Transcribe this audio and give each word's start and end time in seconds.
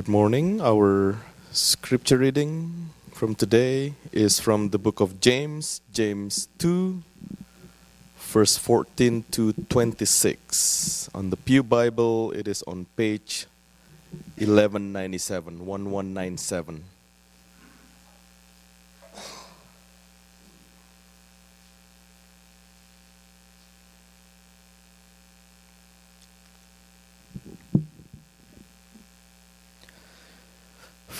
Good 0.00 0.08
morning. 0.08 0.62
Our 0.62 1.20
scripture 1.52 2.16
reading 2.16 2.88
from 3.12 3.34
today 3.34 3.92
is 4.12 4.40
from 4.40 4.70
the 4.70 4.78
book 4.78 4.98
of 5.00 5.20
James, 5.20 5.82
James 5.92 6.48
2, 6.56 7.02
verse 8.16 8.56
14 8.56 9.24
to 9.32 9.52
26. 9.52 11.10
On 11.12 11.28
the 11.28 11.36
Pew 11.36 11.62
Bible, 11.62 12.32
it 12.32 12.48
is 12.48 12.62
on 12.62 12.86
page 12.96 13.44
1197, 14.40 15.66
1197. 15.66 16.84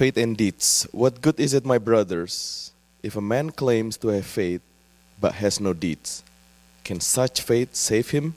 Faith 0.00 0.16
and 0.16 0.34
deeds. 0.34 0.88
What 0.92 1.20
good 1.20 1.38
is 1.38 1.52
it, 1.52 1.66
my 1.66 1.76
brothers, 1.76 2.72
if 3.02 3.16
a 3.16 3.20
man 3.20 3.50
claims 3.50 3.98
to 3.98 4.08
have 4.08 4.24
faith 4.24 4.62
but 5.20 5.34
has 5.34 5.60
no 5.60 5.74
deeds? 5.74 6.22
Can 6.84 7.00
such 7.00 7.42
faith 7.42 7.74
save 7.74 8.08
him? 8.08 8.34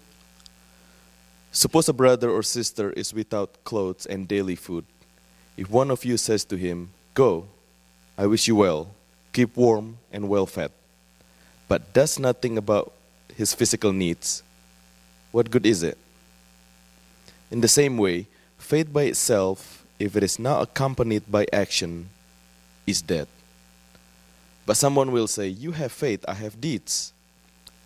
Suppose 1.54 1.88
a 1.88 1.94
brother 1.94 2.30
or 2.30 2.44
sister 2.44 2.91
is 2.91 3.13
without 3.13 3.63
clothes 3.63 4.05
and 4.05 4.27
daily 4.27 4.57
food. 4.57 4.84
If 5.55 5.70
one 5.70 5.90
of 5.90 6.04
you 6.04 6.18
says 6.18 6.44
to 6.52 6.57
him, 6.57 6.90
Go, 7.13 7.48
I 8.18 8.26
wish 8.27 8.45
you 8.45 8.57
well, 8.57 8.90
keep 9.32 9.55
warm 9.55 9.99
and 10.12 10.27
well 10.27 10.45
fed, 10.45 10.71
but 11.70 11.93
does 11.93 12.20
nothing 12.20 12.57
about 12.57 12.91
his 13.34 13.54
physical 13.54 13.93
needs, 13.93 14.43
what 15.32 15.49
good 15.49 15.66
is 15.66 15.82
it? 15.82 15.98
In 17.49 17.62
the 17.62 17.70
same 17.70 17.98
way, 17.98 18.27
faith 18.57 18.91
by 18.91 19.04
itself, 19.04 19.83
if 20.00 20.16
it 20.16 20.24
is 20.24 20.40
not 20.40 20.62
accompanied 20.62 21.24
by 21.32 21.46
action, 21.54 22.10
is 22.86 23.02
dead. 23.02 23.27
But 24.66 24.77
someone 24.77 25.12
will 25.12 25.27
say, 25.27 25.48
You 25.48 25.72
have 25.74 25.91
faith, 25.91 26.24
I 26.27 26.34
have 26.35 26.60
deeds. 26.60 27.13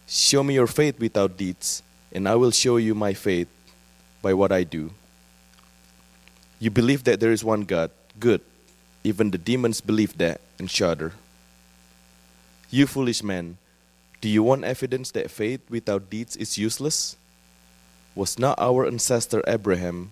Show 0.08 0.44
me 0.44 0.54
your 0.54 0.68
faith 0.68 1.00
without 1.00 1.38
deeds, 1.38 1.84
and 2.12 2.28
I 2.28 2.36
will 2.36 2.52
show 2.52 2.78
you 2.78 2.96
my 2.96 3.14
faith 3.14 3.50
by 4.22 4.34
what 4.34 4.52
I 4.52 4.64
do. 4.64 4.92
You 6.60 6.72
believe 6.72 7.04
that 7.04 7.20
there 7.20 7.32
is 7.32 7.44
one 7.44 7.62
God. 7.62 7.92
Good. 8.20 8.42
Even 9.04 9.32
the 9.32 9.38
demons 9.38 9.82
believe 9.82 10.18
that 10.18 10.42
and 10.58 10.70
shudder. 10.70 11.14
You 12.70 12.88
foolish 12.88 13.22
man, 13.22 13.58
do 14.20 14.28
you 14.28 14.42
want 14.44 14.64
evidence 14.64 15.12
that 15.12 15.30
faith 15.30 15.62
without 15.70 16.10
deeds 16.10 16.36
is 16.36 16.58
useless? 16.58 17.16
Was 18.16 18.40
not 18.40 18.58
our 18.60 18.88
ancestor 18.88 19.44
Abraham 19.48 20.12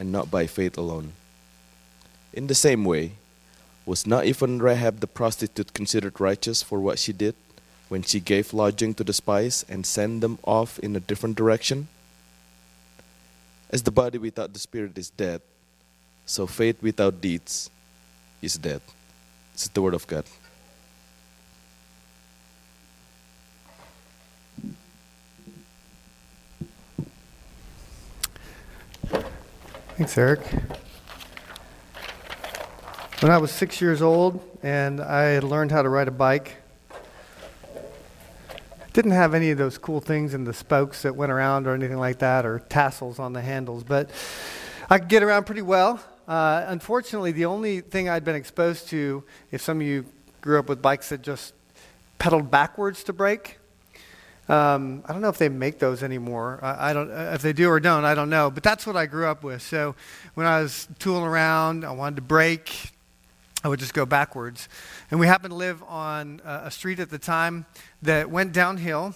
and 0.00 0.10
not 0.10 0.30
by 0.30 0.46
faith 0.46 0.78
alone. 0.78 1.12
In 2.32 2.46
the 2.46 2.54
same 2.54 2.86
way, 2.86 3.12
was 3.84 4.06
not 4.06 4.24
even 4.24 4.62
Rahab 4.62 5.00
the 5.00 5.06
prostitute 5.06 5.74
considered 5.74 6.18
righteous 6.18 6.62
for 6.62 6.80
what 6.80 6.98
she 6.98 7.12
did 7.12 7.34
when 7.90 8.02
she 8.02 8.18
gave 8.18 8.54
lodging 8.54 8.94
to 8.94 9.04
the 9.04 9.12
spies 9.12 9.66
and 9.68 9.84
sent 9.84 10.22
them 10.22 10.38
off 10.44 10.78
in 10.78 10.96
a 10.96 11.00
different 11.00 11.36
direction? 11.36 11.88
As 13.68 13.82
the 13.82 13.90
body 13.90 14.16
without 14.16 14.54
the 14.54 14.58
spirit 14.58 14.96
is 14.96 15.10
dead, 15.10 15.42
so 16.24 16.46
faith 16.46 16.82
without 16.82 17.20
deeds 17.20 17.68
is 18.40 18.54
dead. 18.54 18.80
This 19.52 19.64
is 19.64 19.68
the 19.68 19.82
word 19.82 19.94
of 19.94 20.06
God. 20.06 20.24
Thanks, 30.00 30.16
Eric. 30.16 30.40
When 33.20 33.30
I 33.30 33.36
was 33.36 33.50
six 33.50 33.82
years 33.82 34.00
old 34.00 34.42
and 34.62 34.98
I 34.98 35.24
had 35.24 35.44
learned 35.44 35.72
how 35.72 35.82
to 35.82 35.90
ride 35.90 36.08
a 36.08 36.10
bike, 36.10 36.56
didn't 38.94 39.10
have 39.10 39.34
any 39.34 39.50
of 39.50 39.58
those 39.58 39.76
cool 39.76 40.00
things 40.00 40.32
in 40.32 40.44
the 40.44 40.54
spokes 40.54 41.02
that 41.02 41.16
went 41.16 41.30
around 41.30 41.66
or 41.66 41.74
anything 41.74 41.98
like 41.98 42.20
that, 42.20 42.46
or 42.46 42.60
tassels 42.60 43.18
on 43.18 43.34
the 43.34 43.42
handles, 43.42 43.84
but 43.84 44.08
I 44.88 45.00
could 45.00 45.08
get 45.08 45.22
around 45.22 45.44
pretty 45.44 45.60
well. 45.60 46.02
Uh, 46.26 46.64
unfortunately, 46.66 47.32
the 47.32 47.44
only 47.44 47.82
thing 47.82 48.08
I'd 48.08 48.24
been 48.24 48.36
exposed 48.36 48.88
to, 48.88 49.22
if 49.50 49.60
some 49.60 49.82
of 49.82 49.86
you 49.86 50.06
grew 50.40 50.58
up 50.58 50.70
with 50.70 50.80
bikes 50.80 51.10
that 51.10 51.20
just 51.20 51.52
pedaled 52.18 52.50
backwards 52.50 53.04
to 53.04 53.12
brake, 53.12 53.58
um, 54.50 55.04
I 55.06 55.12
don't 55.12 55.22
know 55.22 55.28
if 55.28 55.38
they 55.38 55.48
make 55.48 55.78
those 55.78 56.02
anymore. 56.02 56.58
I, 56.60 56.90
I, 56.90 56.92
don't 56.92 57.08
if 57.08 57.40
they 57.40 57.52
do 57.52 57.68
or 57.68 57.78
don't. 57.78 58.04
I 58.04 58.16
don't 58.16 58.30
know. 58.30 58.50
But 58.50 58.64
that's 58.64 58.84
what 58.84 58.96
I 58.96 59.06
grew 59.06 59.26
up 59.26 59.44
with. 59.44 59.62
So 59.62 59.94
when 60.34 60.44
I 60.44 60.60
was 60.60 60.88
tooling 60.98 61.24
around, 61.24 61.84
I 61.84 61.92
wanted 61.92 62.16
to 62.16 62.22
brake. 62.22 62.90
I 63.62 63.68
would 63.68 63.78
just 63.78 63.94
go 63.94 64.04
backwards. 64.04 64.68
And 65.10 65.20
we 65.20 65.28
happened 65.28 65.52
to 65.52 65.56
live 65.56 65.84
on 65.84 66.40
uh, 66.44 66.62
a 66.64 66.70
street 66.70 66.98
at 66.98 67.10
the 67.10 67.18
time 67.18 67.64
that 68.02 68.28
went 68.28 68.52
downhill. 68.52 69.14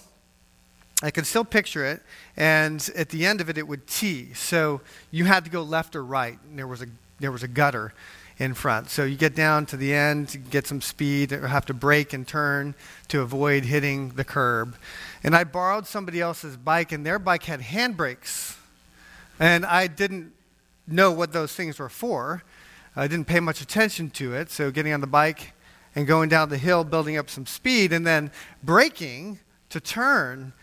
I 1.03 1.11
could 1.11 1.25
still 1.25 1.43
picture 1.43 1.83
it, 1.83 2.01
and 2.37 2.89
at 2.95 3.09
the 3.09 3.25
end 3.25 3.41
of 3.41 3.49
it, 3.49 3.57
it 3.57 3.67
would 3.67 3.85
T. 3.87 4.33
So 4.33 4.79
you 5.11 5.25
had 5.25 5.43
to 5.43 5.51
go 5.51 5.61
left 5.61 5.97
or 5.97 6.05
right, 6.05 6.39
and 6.49 6.57
there 6.57 6.67
was 6.67 6.81
a 6.81 6.87
there 7.19 7.31
was 7.33 7.43
a 7.43 7.47
gutter 7.49 7.93
in 8.37 8.53
front. 8.53 8.89
So 8.89 9.05
you 9.05 9.15
get 9.15 9.35
down 9.35 9.65
to 9.67 9.77
the 9.77 9.93
end, 9.93 10.49
get 10.49 10.67
some 10.67 10.81
speed, 10.81 11.31
have 11.31 11.65
to 11.67 11.73
brake 11.73 12.13
and 12.13 12.27
turn 12.27 12.75
to 13.07 13.21
avoid 13.21 13.65
hitting 13.65 14.09
the 14.09 14.23
curb. 14.23 14.75
And 15.23 15.35
I 15.35 15.43
borrowed 15.43 15.87
somebody 15.87 16.21
else's 16.21 16.57
bike, 16.57 16.91
and 16.91 17.05
their 17.05 17.19
bike 17.19 17.43
had 17.43 17.61
handbrakes. 17.61 18.57
And 19.39 19.65
I 19.65 19.87
didn't 19.87 20.33
know 20.87 21.11
what 21.11 21.33
those 21.33 21.53
things 21.53 21.79
were 21.79 21.89
for. 21.89 22.43
I 22.95 23.07
didn't 23.07 23.27
pay 23.27 23.39
much 23.39 23.61
attention 23.61 24.09
to 24.11 24.33
it. 24.33 24.51
So 24.51 24.71
getting 24.71 24.93
on 24.93 25.01
the 25.01 25.07
bike 25.07 25.53
and 25.95 26.05
going 26.05 26.29
down 26.29 26.49
the 26.49 26.57
hill, 26.57 26.83
building 26.83 27.17
up 27.17 27.29
some 27.29 27.45
speed, 27.45 27.93
and 27.93 28.05
then 28.05 28.31
braking 28.63 29.39
to 29.69 29.79
turn, 29.79 30.53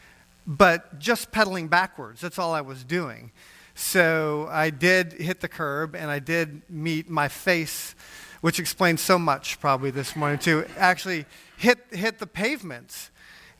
but 0.46 0.98
just 0.98 1.32
pedaling 1.32 1.68
backwards. 1.68 2.20
That's 2.20 2.38
all 2.38 2.52
I 2.52 2.60
was 2.60 2.84
doing. 2.84 3.32
So 3.74 4.48
I 4.50 4.70
did 4.70 5.14
hit 5.14 5.40
the 5.40 5.48
curb 5.48 5.94
and 5.94 6.10
I 6.10 6.18
did 6.18 6.62
meet 6.68 7.08
my 7.08 7.28
face, 7.28 7.94
which 8.40 8.58
explains 8.58 9.00
so 9.00 9.18
much 9.18 9.60
probably 9.60 9.90
this 9.90 10.14
morning 10.14 10.38
too. 10.38 10.66
Actually, 10.76 11.24
hit 11.56 11.78
hit 11.90 12.18
the 12.18 12.26
pavement, 12.26 13.10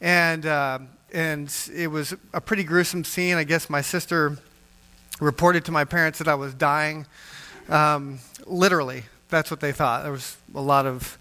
and 0.01 0.45
uh, 0.45 0.81
and 1.13 1.55
it 1.75 1.89
was 1.89 2.15
a 2.33 2.41
pretty 2.41 2.65
gruesome 2.65 3.05
scene. 3.05 3.37
I 3.37 3.45
guess 3.45 3.71
my 3.71 3.81
sister 3.81 4.39
reported 5.21 5.65
to 5.67 5.73
my 5.73 5.85
parents 5.85 6.19
that 6.19 6.29
I 6.29 6.35
was 6.35 6.55
dying. 6.55 7.07
Um, 7.69 8.19
literally, 8.47 9.05
that's 9.29 9.51
what 9.51 9.61
they 9.61 9.73
thought. 9.73 10.03
There 10.03 10.13
was 10.13 10.37
a 10.55 10.61
lot 10.61 10.87
of 10.87 11.19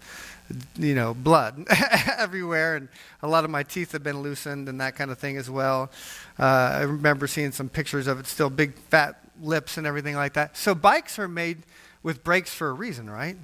you 0.76 0.94
know, 0.94 1.14
blood 1.14 1.66
everywhere, 2.18 2.76
and 2.76 2.88
a 3.22 3.28
lot 3.28 3.44
of 3.44 3.50
my 3.50 3.62
teeth 3.62 3.92
have 3.92 4.02
been 4.02 4.20
loosened 4.22 4.68
and 4.68 4.80
that 4.80 4.96
kind 4.96 5.10
of 5.10 5.18
thing 5.18 5.36
as 5.36 5.50
well. 5.50 5.90
Uh, 6.38 6.44
I 6.44 6.80
remember 6.82 7.26
seeing 7.26 7.52
some 7.52 7.68
pictures 7.68 8.06
of 8.06 8.20
it, 8.20 8.26
still 8.26 8.50
big 8.50 8.74
fat 8.74 9.18
lips 9.40 9.76
and 9.76 9.86
everything 9.86 10.14
like 10.14 10.34
that. 10.34 10.56
So 10.56 10.74
bikes 10.74 11.18
are 11.18 11.28
made 11.28 11.58
with 12.02 12.24
brakes 12.24 12.52
for 12.52 12.68
a 12.68 12.72
reason, 12.72 13.08
right? 13.08 13.36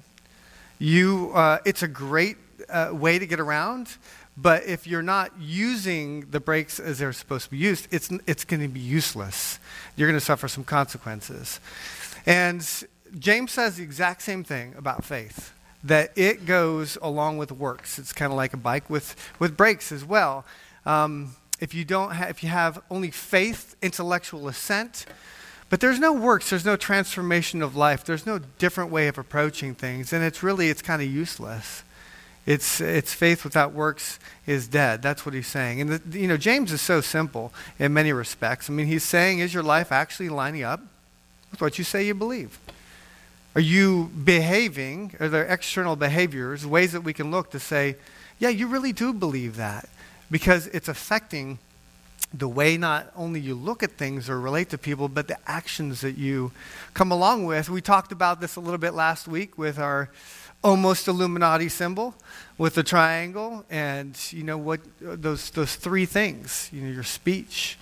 You, 0.79 1.31
uh, 1.33 1.59
it's 1.65 1.83
a 1.83 1.87
great 1.87 2.37
uh, 2.69 2.91
way 2.93 3.19
to 3.19 3.25
get 3.25 3.39
around, 3.39 3.97
but 4.37 4.65
if 4.65 4.87
you're 4.87 5.01
not 5.01 5.31
using 5.39 6.21
the 6.31 6.39
brakes 6.39 6.79
as 6.79 6.99
they're 6.99 7.13
supposed 7.13 7.45
to 7.45 7.51
be 7.51 7.57
used, 7.57 7.87
it's, 7.91 8.09
it's 8.25 8.45
going 8.45 8.61
to 8.61 8.67
be 8.67 8.79
useless. 8.79 9.59
You're 9.95 10.07
going 10.07 10.19
to 10.19 10.25
suffer 10.25 10.47
some 10.47 10.63
consequences. 10.63 11.59
And 12.25 12.65
James 13.17 13.51
says 13.51 13.77
the 13.77 13.83
exact 13.83 14.21
same 14.21 14.43
thing 14.43 14.75
about 14.77 15.03
faith 15.03 15.53
that 15.83 16.11
it 16.17 16.45
goes 16.45 16.97
along 17.01 17.37
with 17.37 17.51
works. 17.51 17.99
It's 17.99 18.13
kind 18.13 18.31
of 18.31 18.37
like 18.37 18.53
a 18.53 18.57
bike 18.57 18.89
with, 18.89 19.15
with 19.39 19.55
brakes 19.55 19.91
as 19.91 20.03
well. 20.03 20.45
Um, 20.85 21.35
if 21.59 21.73
you 21.73 21.85
don't 21.85 22.11
ha- 22.11 22.25
if 22.25 22.43
you 22.43 22.49
have 22.49 22.81
only 22.89 23.11
faith, 23.11 23.75
intellectual 23.81 24.47
assent, 24.47 25.05
but 25.69 25.79
there's 25.79 25.99
no 25.99 26.11
works, 26.11 26.49
there's 26.49 26.65
no 26.65 26.75
transformation 26.75 27.61
of 27.61 27.75
life, 27.75 28.03
there's 28.03 28.25
no 28.25 28.39
different 28.57 28.91
way 28.91 29.07
of 29.07 29.17
approaching 29.17 29.75
things, 29.75 30.11
and 30.13 30.23
it's 30.23 30.41
really 30.41 30.69
it's 30.69 30.81
kind 30.81 31.01
of 31.01 31.07
useless. 31.07 31.83
It's, 32.45 32.81
it's 32.81 33.13
faith 33.13 33.43
without 33.43 33.73
works 33.73 34.17
is 34.47 34.67
dead. 34.67 35.03
That's 35.03 35.23
what 35.23 35.35
he's 35.35 35.45
saying. 35.45 35.81
And 35.81 35.89
the, 35.91 36.19
you 36.19 36.27
know, 36.27 36.37
James 36.37 36.71
is 36.71 36.81
so 36.81 36.99
simple 36.99 37.53
in 37.77 37.93
many 37.93 38.11
respects. 38.11 38.69
I 38.69 38.73
mean, 38.73 38.87
he's 38.87 39.03
saying, 39.03 39.37
is 39.37 39.53
your 39.53 39.61
life 39.61 39.91
actually 39.91 40.29
lining 40.29 40.63
up 40.63 40.81
with 41.51 41.61
what 41.61 41.77
you 41.77 41.83
say 41.83 42.07
you 42.07 42.15
believe? 42.15 42.57
Are 43.59 43.61
you 43.61 44.09
behaving? 44.23 45.17
Are 45.19 45.27
there 45.27 45.43
external 45.43 45.97
behaviors, 45.97 46.65
ways 46.65 46.93
that 46.93 47.01
we 47.01 47.11
can 47.11 47.29
look 47.29 47.51
to 47.51 47.59
say, 47.59 47.97
yeah, 48.39 48.47
you 48.47 48.67
really 48.67 48.93
do 48.93 49.11
believe 49.11 49.57
that? 49.57 49.89
Because 50.31 50.67
it's 50.67 50.87
affecting 50.87 51.59
the 52.33 52.47
way 52.47 52.77
not 52.77 53.11
only 53.17 53.41
you 53.41 53.55
look 53.55 53.83
at 53.83 53.91
things 53.97 54.29
or 54.29 54.39
relate 54.39 54.69
to 54.69 54.77
people, 54.77 55.09
but 55.09 55.27
the 55.27 55.37
actions 55.45 55.99
that 55.99 56.17
you 56.17 56.53
come 56.93 57.11
along 57.11 57.47
with. 57.47 57.69
We 57.69 57.81
talked 57.81 58.13
about 58.13 58.39
this 58.39 58.55
a 58.55 58.61
little 58.61 58.77
bit 58.77 58.93
last 58.93 59.27
week 59.27 59.57
with 59.57 59.77
our 59.77 60.09
almost 60.63 61.09
Illuminati 61.09 61.67
symbol 61.67 62.15
with 62.57 62.75
the 62.75 62.83
triangle 62.83 63.65
and 63.69 64.17
you 64.31 64.43
know 64.43 64.57
what 64.57 64.79
uh, 65.05 65.17
those 65.17 65.49
those 65.49 65.75
three 65.75 66.05
things, 66.05 66.69
you 66.71 66.81
know, 66.81 66.89
your 66.89 67.03
speech 67.03 67.77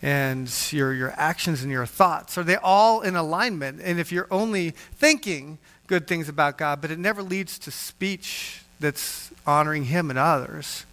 and 0.00 0.50
your 0.72 0.92
your 0.92 1.12
actions 1.16 1.62
and 1.62 1.72
your 1.72 1.86
thoughts 1.86 2.38
are 2.38 2.44
they 2.44 2.56
all 2.56 3.00
in 3.00 3.16
alignment? 3.16 3.80
And 3.82 3.98
if 3.98 4.12
you're 4.12 4.28
only 4.30 4.70
thinking 4.70 5.58
good 5.86 6.06
things 6.06 6.28
about 6.28 6.58
God, 6.58 6.80
but 6.80 6.90
it 6.90 6.98
never 6.98 7.22
leads 7.22 7.58
to 7.60 7.70
speech 7.70 8.62
that's 8.78 9.32
honoring 9.46 9.86
him 9.86 10.10
and 10.10 10.18
others, 10.18 10.84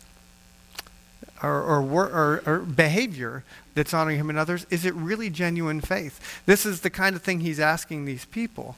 or, 1.44 1.62
or, 1.62 1.82
or, 1.84 2.44
or, 2.46 2.60
behavior 2.60 3.44
that's 3.76 3.94
honoring 3.94 4.18
him 4.18 4.30
and 4.30 4.40
others, 4.40 4.66
is 4.70 4.86
it 4.86 4.96
really 4.96 5.30
genuine 5.30 5.82
faith? 5.82 6.42
This 6.46 6.66
is 6.66 6.82
the 6.82 6.90
kind 6.90 7.16
of 7.16 7.22
thing 7.22 7.42
he's 7.42 7.60
asking 7.60 8.06
these 8.06 8.26
people. 8.26 8.78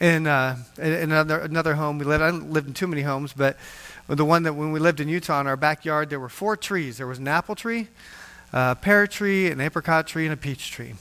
In, 0.00 0.26
uh, 0.26 0.56
in 0.78 0.92
another, 0.92 1.38
another 1.40 1.74
home 1.74 1.98
we 1.98 2.04
lived, 2.04 2.22
I 2.22 2.30
lived 2.30 2.68
in 2.68 2.74
too 2.74 2.86
many 2.86 3.02
homes, 3.02 3.32
but 3.32 3.56
the 4.08 4.24
one 4.24 4.42
that 4.42 4.54
when 4.54 4.72
we 4.72 4.80
lived 4.80 5.00
in 5.00 5.08
Utah 5.08 5.40
in 5.40 5.46
our 5.46 5.56
backyard, 5.56 6.10
there 6.10 6.20
were 6.20 6.28
four 6.28 6.56
trees. 6.56 6.98
There 6.98 7.06
was 7.06 7.18
an 7.18 7.28
apple 7.28 7.54
tree, 7.54 7.88
a 8.52 8.76
pear 8.76 9.06
tree, 9.06 9.50
an 9.50 9.60
apricot 9.60 10.06
tree, 10.06 10.24
and 10.24 10.32
a 10.32 10.36
peach 10.36 10.70
tree. 10.70 10.94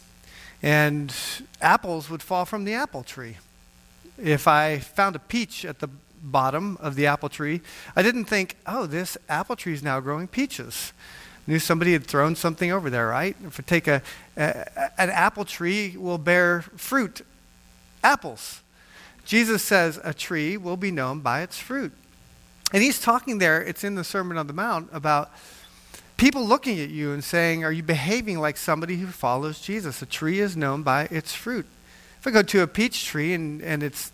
And 0.61 1.13
apples 1.61 2.09
would 2.09 2.23
fall 2.23 2.45
from 2.45 2.63
the 2.63 2.73
apple 2.73 3.03
tree. 3.03 3.38
If 4.17 4.47
I 4.47 4.79
found 4.79 5.15
a 5.15 5.19
peach 5.19 5.65
at 5.65 5.79
the 5.79 5.89
bottom 6.21 6.77
of 6.79 6.95
the 6.95 7.05
apple 7.07 7.27
tree, 7.27 7.59
I 7.95 8.01
didn't 8.01 8.25
think, 8.25 8.55
oh, 8.65 8.85
this 8.85 9.17
apple 9.27 9.57
tree 9.57 9.73
is 9.73 9.83
now 9.83 9.99
growing 9.99 10.29
peaches. 10.29 10.94
I 11.45 11.51
knew 11.51 11.59
somebody 11.59 11.91
had 11.91 12.06
thrown 12.06 12.38
something 12.38 12.71
over 12.71 12.89
there, 12.89 13.07
right? 13.07 13.35
If 13.45 13.59
I 13.59 13.63
take 13.63 13.88
a, 13.89 14.01
a, 14.38 15.01
an 15.01 15.09
apple 15.09 15.44
tree 15.44 15.97
will 15.97 16.17
bear 16.17 16.61
fruit, 16.77 17.25
apples. 18.01 18.61
Jesus 19.25 19.61
says 19.61 19.99
a 20.03 20.13
tree 20.13 20.56
will 20.56 20.77
be 20.77 20.91
known 20.91 21.19
by 21.19 21.41
its 21.41 21.57
fruit. 21.57 21.91
And 22.71 22.81
he's 22.81 23.00
talking 23.00 23.38
there, 23.38 23.62
it's 23.62 23.83
in 23.83 23.95
the 23.95 24.04
Sermon 24.04 24.38
on 24.38 24.48
the 24.48 24.54
Mount, 24.54 24.89
about 24.92 25.31
people 26.18 26.45
looking 26.45 26.80
at 26.80 26.89
you 26.89 27.12
and 27.12 27.24
saying, 27.24 27.63
Are 27.63 27.71
you 27.71 27.83
behaving 27.83 28.39
like 28.39 28.57
somebody 28.57 28.98
who 28.98 29.07
follows 29.07 29.60
Jesus? 29.60 30.01
A 30.01 30.06
tree 30.06 30.39
is 30.39 30.56
known 30.56 30.83
by 30.83 31.04
its 31.12 31.33
fruit. 31.36 31.65
If 32.19 32.27
I 32.27 32.31
go 32.31 32.42
to 32.42 32.62
a 32.62 32.68
peach 32.68 33.06
tree 33.06 33.33
and, 33.33 33.62
and 33.62 33.83
it's, 33.83 34.12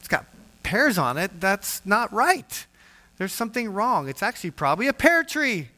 it's 0.00 0.08
got 0.08 0.26
pears 0.62 0.98
on 0.98 1.16
it, 1.16 1.40
that's 1.40 1.84
not 1.86 2.12
right. 2.12 2.66
There's 3.16 3.32
something 3.32 3.72
wrong. 3.72 4.08
It's 4.08 4.22
actually 4.22 4.50
probably 4.50 4.88
a 4.88 4.92
pear 4.92 5.22
tree. 5.22 5.68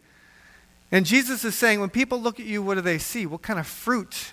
And 0.90 1.04
Jesus 1.04 1.44
is 1.44 1.54
saying, 1.54 1.80
when 1.80 1.90
people 1.90 2.20
look 2.20 2.40
at 2.40 2.46
you, 2.46 2.62
what 2.62 2.76
do 2.76 2.80
they 2.80 2.98
see? 2.98 3.26
What 3.26 3.42
kind 3.42 3.58
of 3.58 3.66
fruit 3.66 4.32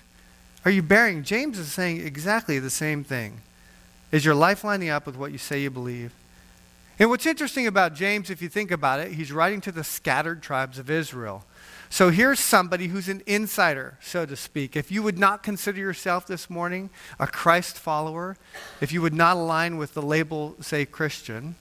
are 0.64 0.70
you 0.70 0.82
bearing? 0.82 1.22
James 1.22 1.58
is 1.58 1.72
saying 1.72 2.06
exactly 2.06 2.58
the 2.58 2.70
same 2.70 3.04
thing. 3.04 3.40
Is 4.12 4.24
your 4.24 4.34
life 4.34 4.64
lining 4.64 4.88
up 4.88 5.06
with 5.06 5.16
what 5.16 5.32
you 5.32 5.38
say 5.38 5.60
you 5.60 5.70
believe? 5.70 6.12
And 6.98 7.10
what's 7.10 7.26
interesting 7.26 7.66
about 7.66 7.94
James, 7.94 8.30
if 8.30 8.40
you 8.40 8.48
think 8.48 8.70
about 8.70 9.00
it, 9.00 9.12
he's 9.12 9.32
writing 9.32 9.60
to 9.62 9.72
the 9.72 9.82
scattered 9.82 10.42
tribes 10.42 10.78
of 10.78 10.88
Israel. 10.88 11.44
So 11.90 12.10
here's 12.10 12.40
somebody 12.40 12.88
who's 12.88 13.08
an 13.08 13.22
insider, 13.26 13.98
so 14.00 14.26
to 14.26 14.36
speak. 14.36 14.76
If 14.76 14.90
you 14.90 15.02
would 15.02 15.18
not 15.18 15.42
consider 15.42 15.78
yourself 15.78 16.26
this 16.26 16.48
morning 16.48 16.90
a 17.18 17.26
Christ 17.26 17.78
follower, 17.78 18.36
if 18.80 18.92
you 18.92 19.00
would 19.02 19.14
not 19.14 19.36
align 19.36 19.76
with 19.76 19.94
the 19.94 20.02
label, 20.02 20.56
say, 20.60 20.84
Christian, 20.84 21.56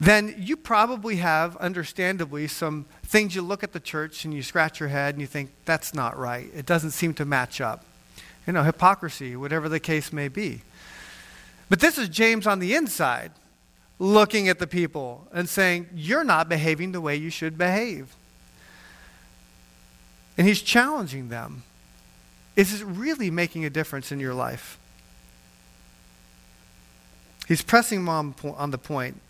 then 0.00 0.34
you 0.38 0.56
probably 0.56 1.16
have, 1.16 1.56
understandably, 1.56 2.48
some 2.48 2.86
things 3.04 3.34
you 3.34 3.42
look 3.42 3.62
at 3.62 3.72
the 3.72 3.80
church 3.80 4.24
and 4.24 4.34
you 4.34 4.42
scratch 4.42 4.80
your 4.80 4.88
head 4.88 5.14
and 5.14 5.20
you 5.20 5.26
think, 5.26 5.50
that's 5.64 5.94
not 5.94 6.18
right. 6.18 6.48
It 6.54 6.66
doesn't 6.66 6.90
seem 6.90 7.14
to 7.14 7.24
match 7.24 7.60
up. 7.60 7.84
You 8.46 8.52
know, 8.52 8.62
hypocrisy, 8.62 9.36
whatever 9.36 9.68
the 9.68 9.80
case 9.80 10.12
may 10.12 10.28
be. 10.28 10.62
But 11.70 11.80
this 11.80 11.96
is 11.96 12.08
James 12.08 12.46
on 12.46 12.58
the 12.58 12.74
inside, 12.74 13.32
looking 13.98 14.48
at 14.48 14.58
the 14.58 14.66
people 14.66 15.26
and 15.32 15.48
saying, 15.48 15.88
You're 15.94 16.24
not 16.24 16.48
behaving 16.48 16.92
the 16.92 17.00
way 17.00 17.16
you 17.16 17.30
should 17.30 17.56
behave. 17.56 18.14
And 20.36 20.46
he's 20.46 20.62
challenging 20.62 21.28
them. 21.28 21.62
Is 22.56 22.80
it 22.80 22.84
really 22.84 23.30
making 23.30 23.64
a 23.64 23.70
difference 23.70 24.12
in 24.12 24.20
your 24.20 24.34
life? 24.34 24.78
He's 27.46 27.62
pressing 27.62 28.04
them 28.04 28.34
on 28.44 28.70
the 28.70 28.78
point. 28.78 29.20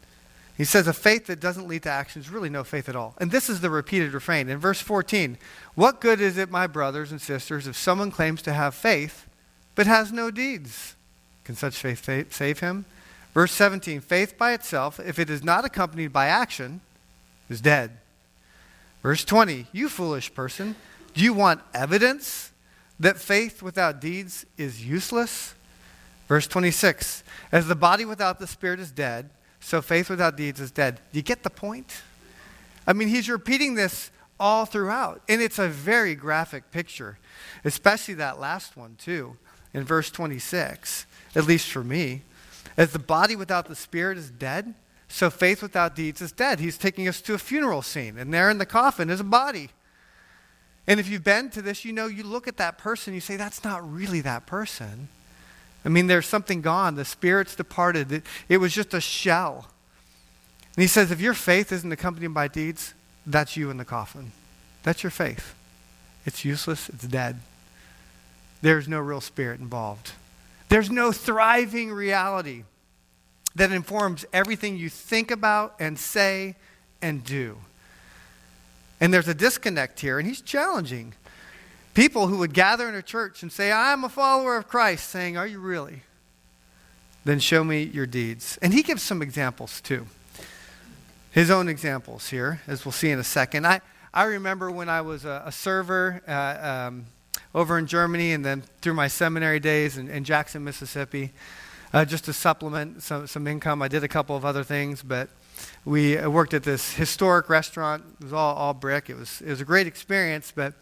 He 0.57 0.65
says, 0.65 0.87
A 0.87 0.93
faith 0.93 1.27
that 1.27 1.41
doesn't 1.41 1.67
lead 1.67 1.83
to 1.83 1.91
action 1.91 2.23
is 2.23 2.31
really 2.31 2.49
no 2.49 2.65
faith 2.65 2.89
at 2.89 2.97
all. 2.97 3.15
And 3.19 3.31
this 3.31 3.51
is 3.51 3.61
the 3.61 3.71
repeated 3.71 4.13
refrain. 4.13 4.49
In 4.49 4.59
verse 4.59 4.81
14, 4.81 5.37
what 5.75 6.01
good 6.01 6.21
is 6.21 6.39
it, 6.39 6.51
my 6.51 6.67
brothers 6.67 7.11
and 7.11 7.21
sisters, 7.21 7.67
if 7.67 7.77
someone 7.77 8.11
claims 8.11 8.41
to 8.43 8.53
have 8.53 8.75
faith 8.75 9.27
but 9.75 9.87
has 9.87 10.13
no 10.13 10.31
deeds? 10.31 10.95
Can 11.45 11.57
such 11.57 11.77
faith 11.77 12.33
save 12.33 12.61
him? 12.61 12.85
Verse 13.35 13.51
17, 13.53 14.01
faith 14.01 14.39
by 14.39 14.53
itself, 14.53 15.01
if 15.01 15.19
it 15.19 15.29
is 15.29 15.43
not 15.43 15.65
accompanied 15.65 16.13
by 16.13 16.27
action, 16.27 16.81
is 17.51 17.61
dead. 17.61 17.91
Verse 19.03 19.25
20, 19.25 19.67
you 19.73 19.89
foolish 19.89 20.33
person, 20.33 20.77
do 21.13 21.23
you 21.23 21.35
want 21.35 21.61
evidence 21.75 22.53
that 22.99 23.19
faith 23.19 23.61
without 23.61 24.01
deeds 24.01 24.47
is 24.57 24.87
useless? 24.87 25.55
Verse 26.29 26.47
26 26.47 27.25
As 27.53 27.67
the 27.67 27.75
body 27.75 28.05
without 28.05 28.39
the 28.39 28.47
spirit 28.47 28.81
is 28.81 28.93
dead, 28.93 29.31
so 29.61 29.83
faith 29.83 30.09
without 30.09 30.37
deeds 30.37 30.61
is 30.61 30.71
dead. 30.71 31.01
Do 31.13 31.19
you 31.19 31.23
get 31.23 31.43
the 31.43 31.51
point? 31.51 32.03
I 32.87 32.93
mean, 32.93 33.09
he's 33.09 33.29
repeating 33.29 33.75
this 33.75 34.11
all 34.39 34.65
throughout, 34.65 35.23
and 35.29 35.43
it's 35.43 35.59
a 35.59 35.69
very 35.69 36.15
graphic 36.15 36.71
picture, 36.71 37.19
especially 37.65 38.15
that 38.15 38.39
last 38.39 38.77
one, 38.77 38.97
too, 38.99 39.37
in 39.73 39.85
verse 39.85 40.11
26, 40.11 41.07
at 41.35 41.47
least 41.47 41.71
for 41.71 41.83
me. 41.83 42.23
As 42.77 42.93
the 42.93 42.99
body 42.99 43.37
without 43.37 43.67
the 43.67 43.77
spirit 43.77 44.19
is 44.19 44.31
dead, 44.31 44.75
so 45.09 45.31
faith 45.31 45.63
without 45.63 45.95
deeds 45.95 46.21
is 46.21 46.33
dead. 46.33 46.59
He's 46.59 46.79
taking 46.79 47.07
us 47.07 47.21
to 47.23 47.35
a 47.35 47.39
funeral 47.39 47.83
scene, 47.83 48.19
and 48.19 48.33
there 48.33 48.51
in 48.51 48.59
the 48.59 48.67
coffin 48.67 49.11
is 49.11 49.21
a 49.21 49.25
body. 49.25 49.71
And 50.87 51.01
if 51.01 51.09
you've 51.09 51.25
been 51.25 51.51
to 51.51 51.63
this, 51.63 51.85
you 51.85 51.93
know 51.93 52.07
you 52.07 52.25
look 52.25 52.49
at 52.49 52.57
that 52.59 52.79
person, 52.79 53.15
you 53.15 53.21
say, 53.21 53.37
that's 53.37 53.65
not 53.65 53.91
really 53.91 54.21
that 54.23 54.47
person. 54.47 55.09
I 55.85 55.89
mean, 55.89 56.07
there's 56.07 56.27
something 56.27 56.61
gone. 56.61 56.95
The 56.95 57.05
spirit's 57.05 57.55
departed. 57.55 58.11
It, 58.11 58.23
it 58.49 58.57
was 58.59 58.75
just 58.75 58.93
a 58.93 59.01
shell. 59.01 59.67
And 60.77 60.83
he 60.83 60.89
says, 60.89 61.11
if 61.11 61.21
your 61.21 61.35
faith 61.35 61.73
isn't 61.73 61.93
accompanied 61.93 62.35
by 62.35 62.49
deeds, 62.49 62.95
that's 63.27 63.57
you 63.57 63.71
in 63.71 63.77
the 63.77 63.85
coffin. 63.85 64.33
That's 64.83 65.03
your 65.03 65.11
faith. 65.11 65.55
It's 66.27 66.45
useless, 66.45 66.89
it's 66.89 67.07
dead. 67.07 67.41
There's 68.63 68.89
no 68.89 68.99
real 68.99 69.21
spirit 69.21 69.61
involved. 69.61 70.13
There's 70.69 70.91
no 70.91 71.13
thriving 71.13 71.93
reality 71.93 72.65
that 73.55 73.71
informs 73.71 74.25
everything 74.33 74.77
you 74.77 74.89
think 74.89 75.31
about 75.31 75.77
and 75.79 75.99
say 75.99 76.57
and 77.01 77.23
do. 77.23 77.59
And 79.01 79.13
there's 79.13 79.29
a 79.29 79.35
disconnect 79.35 80.01
here, 80.01 80.19
and 80.19 80.27
he's 80.27 80.41
challenging 80.41 81.15
people 81.95 82.27
who 82.27 82.39
would 82.39 82.53
gather 82.53 82.89
in 82.89 82.95
a 82.95 83.03
church 83.03 83.43
and 83.43 83.53
say, 83.53 83.71
I'm 83.71 84.05
a 84.05 84.09
follower 84.09 84.57
of 84.57 84.69
Christ, 84.69 85.09
saying, 85.09 85.37
Are 85.37 85.47
you 85.47 85.61
really? 85.61 86.03
Then 87.25 87.39
show 87.39 87.65
me 87.65 87.83
your 87.83 88.07
deeds. 88.07 88.59
And 88.61 88.75
he 88.75 88.83
gives 88.83 89.03
some 89.03 89.23
examples 89.23 89.81
too. 89.81 90.07
His 91.31 91.51
own 91.51 91.69
examples 91.69 92.29
here, 92.29 92.61
as 92.67 92.85
we'll 92.85 92.93
see 92.93 93.11
in 93.11 93.19
a 93.19 93.25
second. 93.25 93.67
I, 93.67 93.81
I 94.13 94.25
remember 94.25 94.71
when 94.71 94.89
I 94.89 95.01
was 95.01 95.25
a, 95.25 95.43
a 95.47 95.53
server 95.53 96.23
uh, 96.29 96.89
um, 96.89 97.07
over 97.55 97.79
in 97.79 97.87
Germany 97.87 98.33
and 98.33 98.45
then 98.45 98.65
through 98.81 98.95
my 98.95 99.09
seminary 99.09 99.61
days 99.61 99.97
in, 99.97 100.11
in 100.11 100.25
Jackson, 100.25 100.65
Mississippi, 100.65 101.33
uh, 101.93 102.05
just 102.05 102.25
to 102.25 102.33
supplement 102.33 103.03
some, 103.03 103.27
some 103.27 103.47
income. 103.47 103.81
I 103.81 103.89
did 103.89 104.03
a 104.03 104.09
couple 104.09 104.37
of 104.37 104.45
other 104.45 104.65
things, 104.65 105.03
but 105.03 105.29
we 105.85 106.19
uh, 106.19 106.29
worked 106.29 106.53
at 106.53 106.65
this 106.65 106.95
historic 106.95 107.49
restaurant. 107.49 108.03
It 108.19 108.25
was 108.25 108.33
all, 108.33 108.57
all 108.57 108.75
brick. 108.75 109.09
It 109.09 109.17
was, 109.17 109.41
it 109.41 109.51
was 109.51 109.61
a 109.61 109.65
great 109.65 109.87
experience. 109.87 110.53
But 110.55 110.75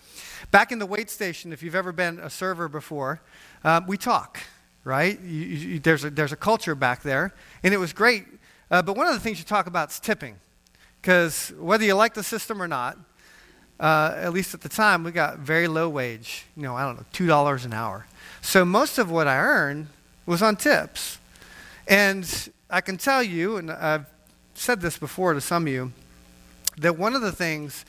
back 0.50 0.73
in 0.73 0.79
the 0.79 0.87
wait 0.87 1.11
station, 1.11 1.52
if 1.52 1.62
you've 1.62 1.75
ever 1.75 1.93
been 1.93 2.19
a 2.19 2.31
server 2.31 2.69
before, 2.69 3.21
um, 3.64 3.87
we 3.87 3.99
talk, 3.99 4.41
right? 4.85 5.21
You, 5.21 5.29
you, 5.29 5.79
there's, 5.79 6.05
a, 6.05 6.11
there's 6.11 6.33
a 6.33 6.37
culture 6.37 6.75
back 6.75 7.02
there, 7.02 7.35
and 7.62 7.75
it 7.75 7.79
was 7.79 7.93
great. 7.93 8.25
Uh, 8.71 8.81
but 8.81 8.97
one 8.97 9.07
of 9.07 9.12
the 9.12 9.21
things 9.21 9.38
you 9.38 9.45
talk 9.45 9.67
about 9.67 9.91
is 9.91 10.00
tipping. 10.00 10.37
Because 11.02 11.52
whether 11.59 11.85
you 11.85 11.95
like 11.95 12.14
the 12.14 12.23
system 12.23 12.62
or 12.62 12.69
not, 12.69 12.97
uh, 13.83 14.15
at 14.17 14.33
least 14.33 14.55
at 14.55 14.61
the 14.61 14.69
time, 14.69 15.03
we 15.03 15.11
got 15.11 15.41
very 15.41 15.67
low 15.67 15.89
wage. 15.89 16.47
You 16.57 16.62
know, 16.62 16.77
I 16.77 16.85
don't 16.85 16.97
know, 16.97 17.05
$2 17.12 17.65
an 17.65 17.73
hour. 17.73 18.07
So 18.41 18.65
most 18.65 18.97
of 18.97 19.11
what 19.11 19.27
I 19.27 19.37
earned 19.37 19.89
was 20.25 20.41
on 20.41 20.55
tips. 20.55 21.19
And 21.89 22.49
I 22.71 22.81
can 22.81 22.97
tell 22.97 23.25
you, 23.25 23.57
and 23.57 23.73
I've 23.73 24.07
said 24.55 24.81
this 24.81 24.99
before 24.99 25.35
to 25.35 25.41
some 25.41 25.65
of 25.65 25.73
you 25.73 25.93
that 26.79 26.97
one 26.97 27.15
of 27.15 27.23
the 27.23 27.33
things, 27.33 27.85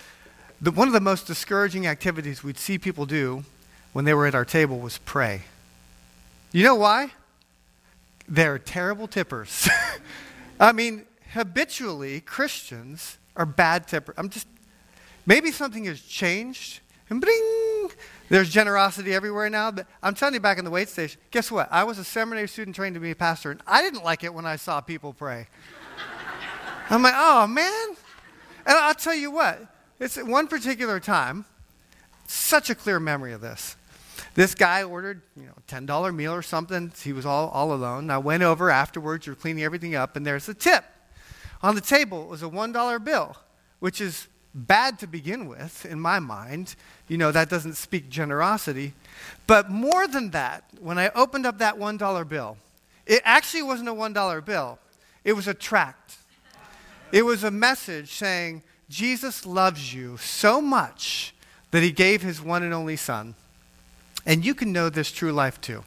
one 0.63 0.87
of 0.87 0.93
the 0.93 0.99
most 0.99 1.27
discouraging 1.27 1.85
activities 1.85 2.43
we'd 2.43 2.57
see 2.57 2.79
people 2.79 3.05
do 3.05 3.43
when 3.93 4.03
they 4.03 4.15
were 4.15 4.25
at 4.25 4.33
our 4.33 4.45
table 4.45 4.79
was 4.79 4.97
pray. 4.99 5.43
You 6.51 6.63
know 6.63 6.75
why? 6.75 7.11
They're 8.27 8.57
terrible 8.57 9.07
tippers. 9.07 9.69
I 10.59 10.71
mean, 10.71 11.05
habitually, 11.33 12.19
Christians 12.21 13.19
are 13.35 13.45
bad 13.45 13.87
tippers. 13.87 14.15
I'm 14.17 14.29
just, 14.29 14.47
maybe 15.25 15.51
something 15.51 15.85
has 15.85 16.01
changed, 16.01 16.79
and 17.09 17.21
bling, 17.21 17.91
there's 18.29 18.49
generosity 18.49 19.13
everywhere 19.13 19.49
now. 19.49 19.71
But 19.71 19.87
I'm 20.01 20.13
telling 20.13 20.33
you, 20.33 20.39
back 20.39 20.57
in 20.57 20.65
the 20.65 20.71
wait 20.71 20.89
station, 20.89 21.19
guess 21.31 21.51
what? 21.51 21.67
I 21.71 21.83
was 21.83 21.97
a 21.97 22.03
seminary 22.03 22.47
student 22.47 22.75
trained 22.75 22.95
to 22.95 22.99
be 22.99 23.11
a 23.11 23.15
pastor, 23.15 23.51
and 23.51 23.61
I 23.67 23.81
didn't 23.81 24.03
like 24.03 24.23
it 24.23 24.33
when 24.33 24.45
I 24.45 24.55
saw 24.55 24.81
people 24.81 25.13
pray. 25.13 25.47
I'm 26.89 27.01
like, 27.03 27.13
oh, 27.15 27.47
man. 27.47 27.89
And 28.65 28.77
I'll 28.77 28.93
tell 28.93 29.15
you 29.15 29.31
what, 29.31 29.65
it's 29.99 30.17
one 30.17 30.47
particular 30.47 30.99
time, 30.99 31.45
such 32.27 32.69
a 32.69 32.75
clear 32.75 32.99
memory 32.99 33.33
of 33.33 33.41
this. 33.41 33.75
This 34.35 34.55
guy 34.55 34.83
ordered, 34.83 35.21
you 35.35 35.43
know, 35.43 35.53
a 35.57 35.61
$10 35.71 36.15
meal 36.15 36.33
or 36.33 36.41
something. 36.41 36.91
He 37.03 37.13
was 37.13 37.25
all, 37.25 37.49
all 37.49 37.73
alone. 37.73 38.09
I 38.09 38.17
went 38.17 38.41
over 38.41 38.69
afterwards, 38.69 39.25
you're 39.25 39.35
cleaning 39.35 39.63
everything 39.63 39.95
up, 39.95 40.15
and 40.15 40.25
there's 40.25 40.49
a 40.49 40.53
tip. 40.53 40.85
On 41.61 41.75
the 41.75 41.81
table 41.81 42.25
was 42.27 42.41
a 42.41 42.49
$1 42.49 43.03
bill, 43.03 43.37
which 43.79 44.01
is 44.01 44.27
bad 44.53 44.99
to 44.99 45.07
begin 45.07 45.47
with, 45.47 45.85
in 45.85 45.99
my 45.99 46.19
mind. 46.19 46.75
You 47.07 47.17
know, 47.17 47.31
that 47.31 47.49
doesn't 47.49 47.75
speak 47.75 48.09
generosity. 48.09 48.93
But 49.47 49.69
more 49.69 50.07
than 50.07 50.31
that, 50.31 50.63
when 50.79 50.97
I 50.97 51.09
opened 51.09 51.45
up 51.45 51.57
that 51.59 51.75
$1 51.75 52.29
bill, 52.29 52.57
it 53.05 53.21
actually 53.25 53.63
wasn't 53.63 53.89
a 53.89 53.93
$1 53.93 54.45
bill, 54.45 54.79
it 55.23 55.33
was 55.33 55.47
a 55.47 55.53
tract. 55.53 56.17
It 57.11 57.23
was 57.23 57.43
a 57.43 57.51
message 57.51 58.11
saying, 58.13 58.63
Jesus 58.89 59.45
loves 59.45 59.93
you 59.93 60.17
so 60.17 60.61
much 60.61 61.33
that 61.71 61.83
he 61.83 61.91
gave 61.91 62.21
his 62.21 62.41
one 62.41 62.63
and 62.63 62.73
only 62.73 62.95
son. 62.95 63.35
And 64.25 64.45
you 64.45 64.55
can 64.55 64.71
know 64.71 64.89
this 64.89 65.11
true 65.11 65.31
life 65.31 65.59
too, 65.61 65.83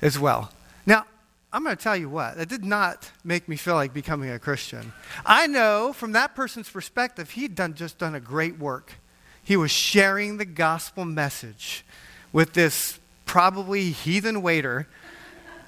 as 0.00 0.18
well. 0.18 0.52
Now, 0.86 1.06
I'm 1.50 1.64
going 1.64 1.74
to 1.74 1.82
tell 1.82 1.96
you 1.96 2.10
what, 2.10 2.36
that 2.36 2.50
did 2.50 2.64
not 2.64 3.10
make 3.24 3.48
me 3.48 3.56
feel 3.56 3.74
like 3.74 3.94
becoming 3.94 4.30
a 4.30 4.38
Christian. 4.38 4.92
I 5.24 5.46
know 5.46 5.94
from 5.94 6.12
that 6.12 6.34
person's 6.34 6.68
perspective, 6.68 7.30
he'd 7.30 7.54
done, 7.54 7.72
just 7.72 7.96
done 7.96 8.14
a 8.14 8.20
great 8.20 8.58
work. 8.58 8.94
He 9.42 9.56
was 9.56 9.70
sharing 9.70 10.36
the 10.36 10.44
gospel 10.44 11.06
message 11.06 11.86
with 12.34 12.52
this 12.52 13.00
probably 13.24 13.90
heathen 13.92 14.42
waiter, 14.42 14.88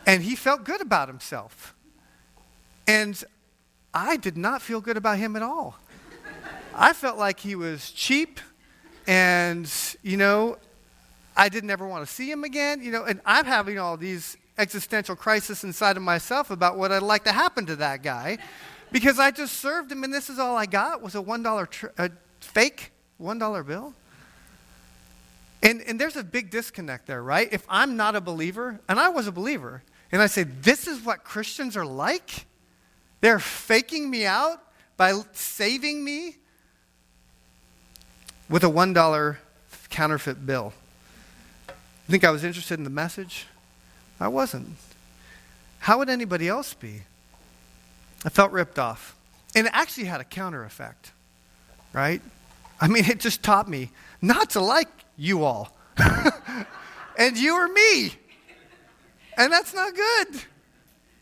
and 0.06 0.22
he 0.22 0.36
felt 0.36 0.64
good 0.64 0.82
about 0.82 1.08
himself. 1.08 1.74
And 2.86 3.22
I 3.94 4.18
did 4.18 4.36
not 4.36 4.60
feel 4.60 4.82
good 4.82 4.98
about 4.98 5.16
him 5.16 5.34
at 5.34 5.42
all. 5.42 5.78
I 6.74 6.92
felt 6.92 7.16
like 7.16 7.40
he 7.40 7.54
was 7.54 7.90
cheap, 7.90 8.38
and, 9.06 9.72
you 10.02 10.18
know, 10.18 10.58
I 11.34 11.48
didn't 11.48 11.70
ever 11.70 11.86
want 11.86 12.06
to 12.06 12.12
see 12.12 12.30
him 12.30 12.44
again, 12.44 12.82
you 12.82 12.92
know, 12.92 13.04
and 13.04 13.22
I'm 13.24 13.46
having 13.46 13.78
all 13.78 13.96
these 13.96 14.36
existential 14.58 15.16
crisis 15.16 15.64
inside 15.64 15.96
of 15.96 16.02
myself 16.02 16.50
about 16.50 16.76
what 16.76 16.92
I'd 16.92 17.02
like 17.02 17.24
to 17.24 17.32
happen 17.32 17.66
to 17.66 17.76
that 17.76 18.02
guy 18.02 18.38
because 18.92 19.18
I 19.18 19.30
just 19.30 19.54
served 19.54 19.90
him 19.90 20.04
and 20.04 20.12
this 20.12 20.28
is 20.28 20.38
all 20.38 20.56
I 20.56 20.66
got 20.66 21.02
was 21.02 21.14
a 21.14 21.22
$1 21.22 21.70
tr- 21.70 21.86
a 21.98 22.10
fake 22.40 22.92
$1 23.20 23.66
bill. 23.66 23.94
And, 25.62 25.82
and 25.82 26.00
there's 26.00 26.16
a 26.16 26.24
big 26.24 26.50
disconnect 26.50 27.06
there, 27.06 27.22
right? 27.22 27.48
If 27.52 27.64
I'm 27.68 27.96
not 27.96 28.16
a 28.16 28.20
believer, 28.20 28.80
and 28.88 28.98
I 28.98 29.10
was 29.10 29.26
a 29.26 29.32
believer, 29.32 29.82
and 30.10 30.22
I 30.22 30.26
say, 30.26 30.44
this 30.44 30.86
is 30.86 31.04
what 31.04 31.22
Christians 31.22 31.76
are 31.76 31.84
like, 31.84 32.46
they're 33.20 33.38
faking 33.38 34.08
me 34.08 34.24
out 34.24 34.62
by 34.96 35.12
saving 35.32 36.02
me 36.02 36.36
with 38.48 38.64
a 38.64 38.68
$1 38.68 39.36
counterfeit 39.90 40.46
bill. 40.46 40.72
You 41.68 42.12
think 42.12 42.24
I 42.24 42.30
was 42.30 42.42
interested 42.42 42.78
in 42.78 42.84
the 42.84 42.90
message? 42.90 43.46
I 44.20 44.28
wasn't. 44.28 44.68
How 45.80 45.98
would 45.98 46.10
anybody 46.10 46.46
else 46.46 46.74
be? 46.74 47.02
I 48.24 48.28
felt 48.28 48.52
ripped 48.52 48.78
off. 48.78 49.16
And 49.54 49.66
it 49.66 49.72
actually 49.74 50.04
had 50.04 50.20
a 50.20 50.24
counter 50.24 50.64
effect, 50.64 51.12
right? 51.92 52.20
I 52.80 52.86
mean, 52.86 53.04
it 53.06 53.18
just 53.18 53.42
taught 53.42 53.68
me 53.68 53.90
not 54.22 54.50
to 54.50 54.60
like 54.60 54.88
you 55.16 55.42
all. 55.44 55.74
and 57.18 57.36
you 57.36 57.54
or 57.54 57.68
me. 57.68 58.12
And 59.36 59.52
that's 59.52 59.74
not 59.74 59.94
good. 59.94 60.42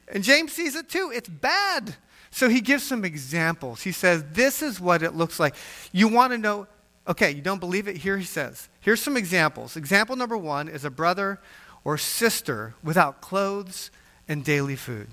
And 0.09 0.25
James 0.25 0.53
sees 0.53 0.75
it 0.75 0.89
too. 0.89 1.13
It's 1.15 1.29
bad. 1.29 1.97
So 2.31 2.49
he 2.49 2.61
gives 2.61 2.83
some 2.83 3.05
examples. 3.05 3.83
He 3.83 3.93
says, 3.93 4.25
This 4.33 4.63
is 4.63 4.81
what 4.81 5.03
it 5.03 5.15
looks 5.15 5.41
like. 5.41 5.55
You 5.93 6.09
want 6.09 6.33
to 6.33 6.39
know, 6.39 6.67
okay, 7.07 7.31
you 7.31 7.43
don't 7.43 7.61
believe 7.61 7.89
it? 7.89 7.97
Here 7.97 8.19
he 8.19 8.25
says, 8.25 8.69
Here's 8.81 9.01
some 9.01 9.17
examples. 9.17 9.77
Example 9.77 10.17
number 10.17 10.37
one 10.37 10.69
is 10.69 10.85
a 10.85 10.91
brother 10.91 11.41
or 11.85 11.97
sister 11.99 12.75
without 12.83 13.21
clothes 13.21 13.91
and 14.29 14.45
daily 14.45 14.77
food. 14.77 15.09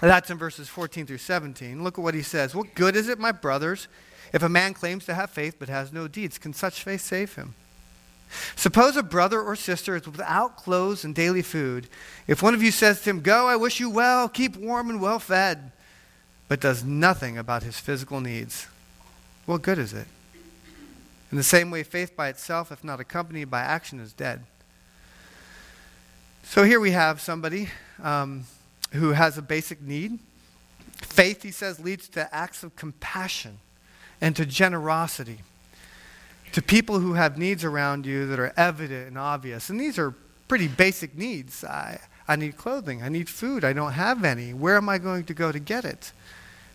That's 0.00 0.30
in 0.30 0.38
verses 0.38 0.68
14 0.68 1.06
through 1.06 1.18
17. 1.18 1.82
Look 1.82 1.98
at 1.98 2.02
what 2.02 2.14
he 2.14 2.22
says. 2.22 2.54
What 2.54 2.74
good 2.74 2.96
is 2.96 3.08
it, 3.08 3.18
my 3.18 3.32
brothers, 3.32 3.88
if 4.32 4.42
a 4.42 4.48
man 4.48 4.74
claims 4.74 5.06
to 5.06 5.14
have 5.14 5.30
faith 5.30 5.56
but 5.58 5.68
has 5.68 5.92
no 5.92 6.08
deeds? 6.08 6.38
Can 6.38 6.52
such 6.52 6.82
faith 6.82 7.00
save 7.00 7.34
him? 7.34 7.54
Suppose 8.56 8.96
a 8.96 9.02
brother 9.02 9.40
or 9.40 9.54
sister 9.54 9.94
is 9.96 10.06
without 10.06 10.56
clothes 10.56 11.04
and 11.04 11.14
daily 11.14 11.42
food. 11.42 11.88
If 12.26 12.42
one 12.42 12.54
of 12.54 12.62
you 12.62 12.70
says 12.70 13.00
to 13.02 13.10
him, 13.10 13.20
Go, 13.20 13.46
I 13.46 13.56
wish 13.56 13.78
you 13.78 13.90
well, 13.90 14.28
keep 14.28 14.56
warm 14.56 14.90
and 14.90 15.00
well 15.00 15.20
fed, 15.20 15.70
but 16.48 16.60
does 16.60 16.82
nothing 16.82 17.38
about 17.38 17.62
his 17.62 17.78
physical 17.78 18.20
needs, 18.20 18.66
what 19.46 19.62
good 19.62 19.78
is 19.78 19.92
it? 19.92 20.06
In 21.30 21.36
the 21.36 21.42
same 21.42 21.70
way, 21.70 21.82
faith 21.82 22.16
by 22.16 22.28
itself, 22.28 22.72
if 22.72 22.84
not 22.84 23.00
accompanied 23.00 23.50
by 23.50 23.60
action, 23.60 24.00
is 24.00 24.12
dead. 24.12 24.44
So 26.46 26.62
here 26.62 26.78
we 26.78 26.92
have 26.92 27.20
somebody 27.20 27.68
um, 28.02 28.44
who 28.92 29.10
has 29.10 29.38
a 29.38 29.42
basic 29.42 29.82
need. 29.82 30.18
Faith, 30.92 31.42
he 31.42 31.50
says, 31.50 31.80
leads 31.80 32.06
to 32.10 32.32
acts 32.32 32.62
of 32.62 32.76
compassion 32.76 33.58
and 34.20 34.36
to 34.36 34.46
generosity, 34.46 35.38
to 36.52 36.62
people 36.62 37.00
who 37.00 37.14
have 37.14 37.38
needs 37.38 37.64
around 37.64 38.06
you 38.06 38.26
that 38.26 38.38
are 38.38 38.52
evident 38.56 39.08
and 39.08 39.18
obvious. 39.18 39.70
And 39.70 39.80
these 39.80 39.98
are 39.98 40.14
pretty 40.46 40.68
basic 40.68 41.16
needs. 41.16 41.64
I, 41.64 41.98
I 42.28 42.36
need 42.36 42.56
clothing, 42.56 43.02
I 43.02 43.08
need 43.08 43.28
food, 43.28 43.64
I 43.64 43.72
don't 43.72 43.92
have 43.92 44.22
any. 44.22 44.52
Where 44.52 44.76
am 44.76 44.88
I 44.88 44.98
going 44.98 45.24
to 45.24 45.34
go 45.34 45.50
to 45.50 45.58
get 45.58 45.84
it? 45.84 46.12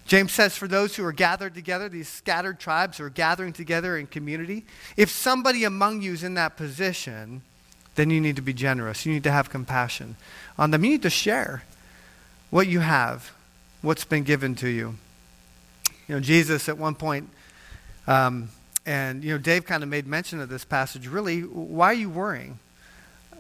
James 0.06 0.34
says, 0.34 0.58
for 0.58 0.68
those 0.68 0.96
who 0.96 1.06
are 1.06 1.14
gathered 1.14 1.54
together, 1.54 1.88
these 1.88 2.10
scattered 2.10 2.60
tribes 2.60 2.98
who 2.98 3.06
are 3.06 3.10
gathering 3.10 3.54
together 3.54 3.98
in 3.98 4.08
community, 4.08 4.66
if 4.98 5.10
somebody 5.10 5.64
among 5.64 6.02
you 6.02 6.14
is 6.14 6.24
in 6.24 6.34
that 6.34 6.58
position, 6.58 7.44
then 8.00 8.10
you 8.10 8.22
need 8.22 8.38
to 8.38 8.42
be 8.42 8.54
generous. 8.54 9.06
You 9.06 9.14
need 9.14 9.24
to 9.24 9.32
have 9.32 9.50
compassion 9.50 10.16
on 10.58 10.72
them. 10.72 10.84
You 10.84 10.92
need 10.92 11.02
to 11.04 11.10
share 11.10 11.64
what 12.50 12.68
you 12.68 12.80
have, 12.80 13.32
what's 13.82 14.06
been 14.06 14.24
given 14.24 14.56
to 14.56 14.70
you. 14.70 14.96
You 16.08 16.16
know, 16.16 16.20
Jesus 16.22 16.70
at 16.70 16.78
one 16.78 16.96
point, 16.96 17.30
um, 18.08 18.50
and 18.86 19.24
you 19.24 19.32
know, 19.32 19.38
Dave 19.38 19.66
kind 19.66 19.84
of 19.84 19.90
made 19.90 20.08
mention 20.08 20.40
of 20.40 20.50
this 20.50 20.66
passage. 20.66 21.08
Really, 21.08 21.42
why 21.42 21.88
are 21.88 21.94
you 21.94 22.10
worrying? 22.10 22.58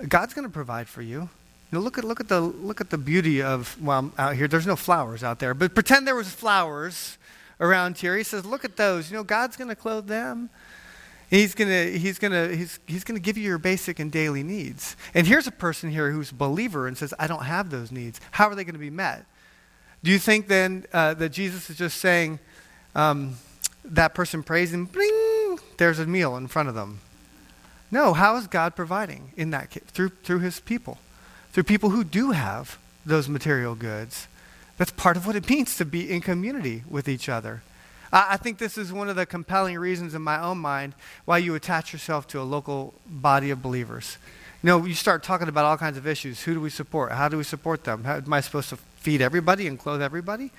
God's 0.07 0.33
going 0.33 0.47
to 0.47 0.53
provide 0.53 0.87
for 0.87 1.01
you. 1.01 1.29
You 1.71 1.77
know, 1.77 1.79
look 1.79 1.97
at 1.97 2.03
look 2.03 2.19
at 2.19 2.27
the 2.27 2.41
look 2.41 2.81
at 2.81 2.89
the 2.89 2.97
beauty 2.97 3.41
of 3.41 3.81
well 3.81 4.11
out 4.17 4.35
here. 4.35 4.47
There's 4.47 4.67
no 4.67 4.75
flowers 4.75 5.23
out 5.23 5.39
there, 5.39 5.53
but 5.53 5.73
pretend 5.73 6.05
there 6.05 6.15
was 6.15 6.29
flowers 6.29 7.17
around 7.59 7.97
here. 7.97 8.15
He 8.17 8.23
says, 8.23 8.45
look 8.45 8.65
at 8.65 8.77
those. 8.77 9.11
You 9.11 9.17
know, 9.17 9.23
God's 9.23 9.57
going 9.57 9.69
to 9.69 9.75
clothe 9.75 10.07
them. 10.07 10.49
He's 11.29 11.53
going 11.53 11.69
to 11.69 11.97
he's 11.97 12.17
gonna, 12.17 12.47
he's, 12.49 12.79
he's 12.87 13.03
gonna 13.03 13.19
give 13.19 13.37
you 13.37 13.43
your 13.43 13.59
basic 13.59 13.99
and 13.99 14.11
daily 14.11 14.41
needs. 14.41 14.95
And 15.13 15.27
here's 15.27 15.45
a 15.45 15.51
person 15.51 15.91
here 15.91 16.11
who's 16.11 16.31
a 16.31 16.35
believer 16.35 16.87
and 16.87 16.97
says, 16.97 17.13
I 17.19 17.27
don't 17.27 17.43
have 17.43 17.69
those 17.69 17.91
needs. 17.91 18.19
How 18.31 18.49
are 18.49 18.55
they 18.55 18.63
going 18.63 18.73
to 18.73 18.79
be 18.79 18.89
met? 18.89 19.25
Do 20.03 20.11
you 20.11 20.17
think 20.17 20.47
then 20.47 20.85
uh, 20.93 21.13
that 21.15 21.29
Jesus 21.29 21.69
is 21.69 21.77
just 21.77 21.97
saying, 21.97 22.39
um, 22.95 23.35
that 23.85 24.13
person 24.13 24.43
prays 24.43 24.73
and 24.73 24.91
bling, 24.91 25.59
there's 25.77 25.99
a 25.99 26.05
meal 26.05 26.35
in 26.37 26.47
front 26.47 26.69
of 26.69 26.75
them? 26.75 26.99
No, 27.91 28.13
how 28.13 28.35
is 28.37 28.47
God 28.47 28.75
providing 28.75 29.33
in 29.35 29.49
that 29.51 29.71
case? 29.71 29.83
Through, 29.87 30.09
through 30.23 30.39
his 30.39 30.59
people, 30.59 30.99
through 31.51 31.63
people 31.63 31.89
who 31.89 32.03
do 32.03 32.31
have 32.31 32.77
those 33.05 33.27
material 33.27 33.75
goods. 33.75 34.27
That's 34.77 34.91
part 34.91 35.17
of 35.17 35.25
what 35.25 35.35
it 35.35 35.49
means 35.49 35.75
to 35.77 35.85
be 35.85 36.09
in 36.09 36.21
community 36.21 36.83
with 36.89 37.09
each 37.09 37.27
other. 37.27 37.63
I 38.11 38.37
think 38.37 38.57
this 38.57 38.77
is 38.77 38.91
one 38.91 39.09
of 39.09 39.15
the 39.15 39.25
compelling 39.25 39.77
reasons 39.77 40.15
in 40.15 40.21
my 40.21 40.41
own 40.41 40.57
mind 40.57 40.95
why 41.25 41.37
you 41.37 41.53
attach 41.55 41.93
yourself 41.93 42.27
to 42.29 42.41
a 42.41 42.43
local 42.43 42.93
body 43.05 43.51
of 43.51 43.61
believers. 43.61 44.17
You 44.63 44.67
know, 44.67 44.85
you 44.85 44.95
start 44.95 45.23
talking 45.23 45.47
about 45.47 45.65
all 45.65 45.77
kinds 45.77 45.97
of 45.97 46.07
issues. 46.07 46.41
Who 46.43 46.55
do 46.55 46.61
we 46.61 46.69
support? 46.69 47.11
How 47.11 47.29
do 47.29 47.37
we 47.37 47.43
support 47.43 47.83
them? 47.83 48.03
How, 48.03 48.15
am 48.15 48.33
I 48.33 48.41
supposed 48.41 48.69
to 48.69 48.77
feed 48.77 49.21
everybody 49.21 49.67
and 49.67 49.77
clothe 49.77 50.01
everybody? 50.01 50.51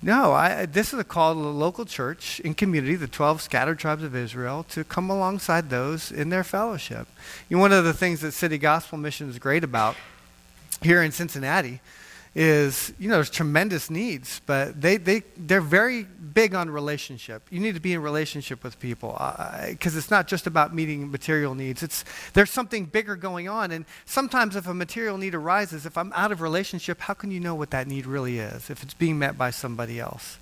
No, 0.00 0.32
I, 0.32 0.66
this 0.66 0.92
is 0.92 1.00
a 1.00 1.04
call 1.04 1.34
to 1.34 1.40
the 1.40 1.48
local 1.48 1.84
church 1.84 2.40
and 2.44 2.56
community, 2.56 2.94
the 2.94 3.08
12 3.08 3.42
scattered 3.42 3.78
tribes 3.78 4.04
of 4.04 4.14
Israel, 4.14 4.64
to 4.70 4.84
come 4.84 5.10
alongside 5.10 5.70
those 5.70 6.12
in 6.12 6.28
their 6.30 6.44
fellowship. 6.44 7.08
You 7.48 7.56
know, 7.56 7.60
one 7.60 7.72
of 7.72 7.84
the 7.84 7.92
things 7.92 8.20
that 8.20 8.32
City 8.32 8.58
Gospel 8.58 8.96
Mission 8.96 9.28
is 9.28 9.38
great 9.38 9.64
about 9.64 9.96
here 10.82 11.02
in 11.02 11.10
Cincinnati 11.10 11.80
is, 12.34 12.92
you 12.98 13.08
know, 13.08 13.16
there's 13.16 13.30
tremendous 13.30 13.90
needs, 13.90 14.40
but 14.46 14.80
they, 14.80 14.96
they, 14.96 15.22
they're 15.36 15.60
very 15.60 16.04
big 16.04 16.54
on 16.54 16.70
relationship. 16.70 17.42
You 17.50 17.60
need 17.60 17.74
to 17.74 17.80
be 17.80 17.92
in 17.92 18.02
relationship 18.02 18.62
with 18.62 18.78
people 18.78 19.12
because 19.68 19.94
uh, 19.94 19.98
it's 19.98 20.10
not 20.10 20.28
just 20.28 20.46
about 20.46 20.74
meeting 20.74 21.10
material 21.10 21.54
needs. 21.54 21.82
It's, 21.82 22.04
there's 22.34 22.50
something 22.50 22.84
bigger 22.84 23.16
going 23.16 23.48
on. 23.48 23.72
And 23.72 23.84
sometimes 24.04 24.56
if 24.56 24.66
a 24.66 24.74
material 24.74 25.18
need 25.18 25.34
arises, 25.34 25.86
if 25.86 25.98
I'm 25.98 26.12
out 26.14 26.32
of 26.32 26.40
relationship, 26.40 27.00
how 27.00 27.14
can 27.14 27.30
you 27.30 27.40
know 27.40 27.54
what 27.54 27.70
that 27.70 27.86
need 27.86 28.06
really 28.06 28.38
is 28.38 28.70
if 28.70 28.82
it's 28.82 28.94
being 28.94 29.18
met 29.18 29.36
by 29.36 29.50
somebody 29.50 29.98
else? 29.98 30.38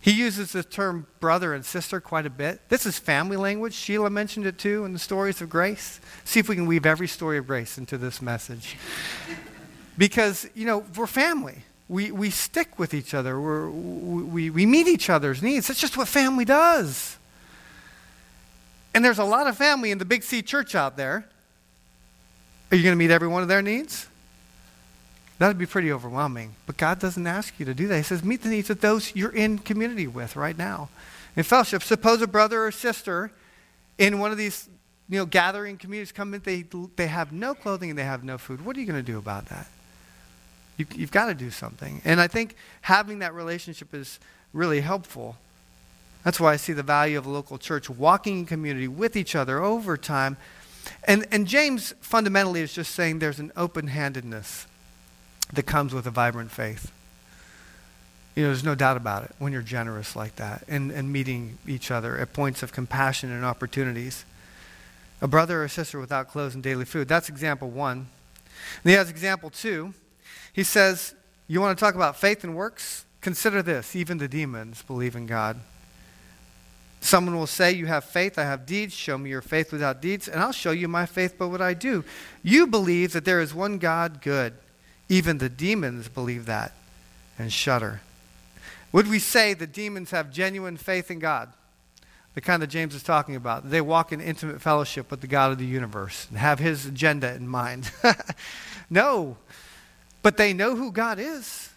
He 0.00 0.10
uses 0.10 0.50
the 0.50 0.64
term 0.64 1.06
brother 1.20 1.54
and 1.54 1.64
sister 1.64 2.00
quite 2.00 2.26
a 2.26 2.30
bit. 2.30 2.68
This 2.68 2.86
is 2.86 2.98
family 2.98 3.36
language. 3.36 3.72
Sheila 3.72 4.10
mentioned 4.10 4.46
it 4.46 4.58
too 4.58 4.84
in 4.84 4.92
the 4.92 4.98
stories 4.98 5.40
of 5.40 5.48
grace. 5.48 6.00
See 6.24 6.40
if 6.40 6.48
we 6.48 6.56
can 6.56 6.66
weave 6.66 6.84
every 6.84 7.06
story 7.06 7.38
of 7.38 7.46
grace 7.46 7.78
into 7.78 7.96
this 7.96 8.20
message. 8.20 8.76
Because, 9.98 10.48
you 10.54 10.66
know, 10.66 10.84
we're 10.96 11.06
family. 11.06 11.62
We, 11.88 12.10
we 12.10 12.30
stick 12.30 12.78
with 12.78 12.94
each 12.94 13.12
other. 13.12 13.40
We're, 13.40 13.68
we, 13.68 14.50
we 14.50 14.66
meet 14.66 14.86
each 14.86 15.10
other's 15.10 15.42
needs. 15.42 15.68
That's 15.68 15.80
just 15.80 15.96
what 15.96 16.08
family 16.08 16.44
does. 16.44 17.18
And 18.94 19.04
there's 19.04 19.18
a 19.18 19.24
lot 19.24 19.46
of 19.46 19.56
family 19.56 19.90
in 19.90 19.98
the 19.98 20.04
Big 20.04 20.22
C 20.22 20.42
church 20.42 20.74
out 20.74 20.96
there. 20.96 21.26
Are 22.70 22.76
you 22.76 22.82
going 22.82 22.92
to 22.92 22.98
meet 22.98 23.10
every 23.10 23.28
one 23.28 23.42
of 23.42 23.48
their 23.48 23.62
needs? 23.62 24.06
That 25.38 25.48
would 25.48 25.58
be 25.58 25.66
pretty 25.66 25.92
overwhelming. 25.92 26.54
But 26.66 26.76
God 26.76 26.98
doesn't 26.98 27.26
ask 27.26 27.58
you 27.58 27.66
to 27.66 27.74
do 27.74 27.88
that. 27.88 27.96
He 27.96 28.02
says, 28.02 28.22
meet 28.22 28.42
the 28.42 28.48
needs 28.48 28.70
of 28.70 28.80
those 28.80 29.14
you're 29.14 29.34
in 29.34 29.58
community 29.58 30.06
with 30.06 30.36
right 30.36 30.56
now. 30.56 30.88
In 31.36 31.42
fellowship, 31.42 31.82
suppose 31.82 32.22
a 32.22 32.26
brother 32.26 32.64
or 32.64 32.70
sister 32.70 33.32
in 33.98 34.18
one 34.18 34.30
of 34.30 34.38
these 34.38 34.68
you 35.08 35.18
know, 35.18 35.26
gathering 35.26 35.76
communities 35.76 36.12
come 36.12 36.32
in, 36.32 36.40
they, 36.40 36.64
they 36.96 37.06
have 37.06 37.32
no 37.32 37.54
clothing 37.54 37.90
and 37.90 37.98
they 37.98 38.04
have 38.04 38.24
no 38.24 38.38
food. 38.38 38.64
What 38.64 38.76
are 38.76 38.80
you 38.80 38.86
going 38.86 39.04
to 39.04 39.12
do 39.12 39.18
about 39.18 39.46
that? 39.46 39.66
You, 40.82 40.96
you've 40.96 41.12
got 41.12 41.26
to 41.26 41.34
do 41.34 41.50
something. 41.50 42.02
And 42.04 42.20
I 42.20 42.26
think 42.26 42.56
having 42.82 43.20
that 43.20 43.34
relationship 43.34 43.94
is 43.94 44.18
really 44.52 44.80
helpful. 44.80 45.36
That's 46.24 46.40
why 46.40 46.52
I 46.52 46.56
see 46.56 46.72
the 46.72 46.82
value 46.82 47.18
of 47.18 47.26
a 47.26 47.30
local 47.30 47.58
church 47.58 47.88
walking 47.88 48.40
in 48.40 48.46
community 48.46 48.88
with 48.88 49.16
each 49.16 49.36
other 49.36 49.62
over 49.62 49.96
time. 49.96 50.36
And, 51.04 51.26
and 51.30 51.46
James 51.46 51.94
fundamentally 52.00 52.60
is 52.60 52.72
just 52.72 52.94
saying 52.94 53.20
there's 53.20 53.38
an 53.38 53.52
open 53.56 53.86
handedness 53.86 54.66
that 55.52 55.64
comes 55.64 55.94
with 55.94 56.06
a 56.06 56.10
vibrant 56.10 56.50
faith. 56.50 56.90
You 58.34 58.44
know, 58.44 58.48
there's 58.48 58.64
no 58.64 58.74
doubt 58.74 58.96
about 58.96 59.24
it 59.24 59.30
when 59.38 59.52
you're 59.52 59.62
generous 59.62 60.16
like 60.16 60.36
that 60.36 60.64
and, 60.66 60.90
and 60.90 61.12
meeting 61.12 61.58
each 61.66 61.90
other 61.90 62.16
at 62.18 62.32
points 62.32 62.62
of 62.62 62.72
compassion 62.72 63.30
and 63.30 63.44
opportunities. 63.44 64.24
A 65.20 65.28
brother 65.28 65.60
or 65.60 65.64
a 65.64 65.68
sister 65.68 66.00
without 66.00 66.28
clothes 66.28 66.54
and 66.54 66.62
daily 66.62 66.84
food. 66.84 67.06
That's 67.06 67.28
example 67.28 67.70
one. 67.70 68.08
And 68.82 68.90
he 68.90 68.92
has 68.92 69.10
example 69.10 69.50
two. 69.50 69.94
He 70.52 70.62
says, 70.62 71.14
You 71.48 71.60
want 71.60 71.76
to 71.76 71.82
talk 71.82 71.94
about 71.94 72.16
faith 72.16 72.44
and 72.44 72.54
works? 72.54 73.04
Consider 73.20 73.62
this 73.62 73.94
even 73.94 74.18
the 74.18 74.28
demons 74.28 74.82
believe 74.82 75.16
in 75.16 75.26
God. 75.26 75.60
Someone 77.00 77.36
will 77.36 77.46
say, 77.46 77.72
You 77.72 77.86
have 77.86 78.04
faith, 78.04 78.38
I 78.38 78.44
have 78.44 78.66
deeds. 78.66 78.94
Show 78.94 79.18
me 79.18 79.30
your 79.30 79.42
faith 79.42 79.72
without 79.72 80.00
deeds, 80.00 80.28
and 80.28 80.40
I'll 80.40 80.52
show 80.52 80.70
you 80.70 80.88
my 80.88 81.06
faith 81.06 81.36
by 81.36 81.46
what 81.46 81.60
I 81.60 81.74
do. 81.74 82.04
You 82.42 82.66
believe 82.66 83.12
that 83.12 83.24
there 83.24 83.40
is 83.40 83.52
one 83.52 83.78
God, 83.78 84.20
good. 84.22 84.54
Even 85.08 85.38
the 85.38 85.48
demons 85.48 86.08
believe 86.08 86.46
that 86.46 86.72
and 87.38 87.52
shudder. 87.52 88.00
Would 88.92 89.08
we 89.08 89.18
say 89.18 89.54
the 89.54 89.66
demons 89.66 90.10
have 90.10 90.30
genuine 90.30 90.76
faith 90.76 91.10
in 91.10 91.18
God? 91.18 91.52
The 92.34 92.40
kind 92.40 92.62
that 92.62 92.68
James 92.68 92.94
is 92.94 93.02
talking 93.02 93.36
about. 93.36 93.68
They 93.68 93.80
walk 93.80 94.12
in 94.12 94.20
intimate 94.20 94.62
fellowship 94.62 95.10
with 95.10 95.20
the 95.20 95.26
God 95.26 95.52
of 95.52 95.58
the 95.58 95.66
universe 95.66 96.26
and 96.30 96.38
have 96.38 96.58
his 96.58 96.86
agenda 96.86 97.34
in 97.34 97.48
mind. 97.48 97.90
no. 98.90 99.36
But 100.22 100.36
they 100.36 100.52
know 100.52 100.76
who 100.76 100.92
God 100.92 101.18
is. 101.18 101.70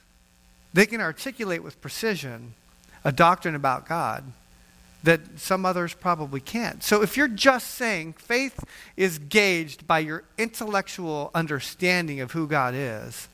They 0.74 0.86
can 0.86 1.02
articulate 1.02 1.64
with 1.64 1.82
precision 1.82 2.54
a 3.04 3.12
doctrine 3.12 3.56
about 3.56 3.88
God 3.88 4.24
that 5.04 5.22
some 5.38 5.66
others 5.66 5.94
probably 5.94 6.40
can't. 6.40 6.84
So 6.84 7.04
if 7.04 7.16
you're 7.16 7.28
just 7.28 7.72
saying 7.72 8.14
faith 8.14 8.64
is 8.98 9.20
gauged 9.20 9.88
by 9.88 10.00
your 10.00 10.24
intellectual 10.38 11.30
understanding 11.36 12.20
of 12.22 12.32
who 12.32 12.48
God 12.48 12.74
is, 12.76 13.28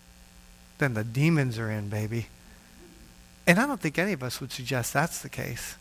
then 0.80 0.94
the 0.94 1.06
demons 1.06 1.58
are 1.58 1.72
in, 1.72 1.88
baby. 1.88 2.28
And 3.48 3.58
I 3.58 3.66
don't 3.66 3.80
think 3.80 3.98
any 3.98 4.14
of 4.14 4.22
us 4.22 4.42
would 4.42 4.52
suggest 4.52 4.94
that's 4.94 5.22
the 5.22 5.30
case. 5.30 5.76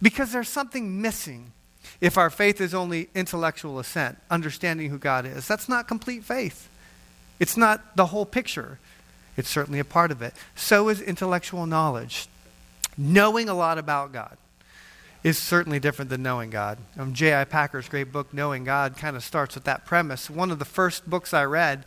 Because 0.00 0.32
there's 0.32 0.48
something 0.48 1.02
missing 1.02 1.52
if 2.00 2.16
our 2.16 2.30
faith 2.30 2.60
is 2.60 2.72
only 2.72 3.08
intellectual 3.14 3.78
assent, 3.78 4.18
understanding 4.30 4.90
who 4.90 4.98
God 4.98 5.26
is. 5.26 5.48
That's 5.48 5.68
not 5.68 5.88
complete 5.88 6.22
faith. 6.22 6.68
It's 7.38 7.56
not 7.56 7.96
the 7.96 8.06
whole 8.06 8.26
picture. 8.26 8.78
It's 9.36 9.48
certainly 9.48 9.78
a 9.78 9.84
part 9.84 10.10
of 10.10 10.20
it. 10.20 10.34
So 10.56 10.88
is 10.88 11.00
intellectual 11.00 11.66
knowledge. 11.66 12.26
Knowing 12.96 13.48
a 13.48 13.54
lot 13.54 13.78
about 13.78 14.12
God 14.12 14.36
is 15.22 15.38
certainly 15.38 15.78
different 15.78 16.10
than 16.10 16.22
knowing 16.22 16.50
God. 16.50 16.78
Um, 16.98 17.14
J.I. 17.14 17.44
Packer's 17.44 17.88
great 17.88 18.12
book, 18.12 18.34
Knowing 18.34 18.64
God, 18.64 18.96
kind 18.96 19.16
of 19.16 19.22
starts 19.22 19.54
with 19.54 19.64
that 19.64 19.84
premise. 19.84 20.28
One 20.28 20.50
of 20.50 20.58
the 20.58 20.64
first 20.64 21.08
books 21.08 21.32
I 21.32 21.44
read, 21.44 21.84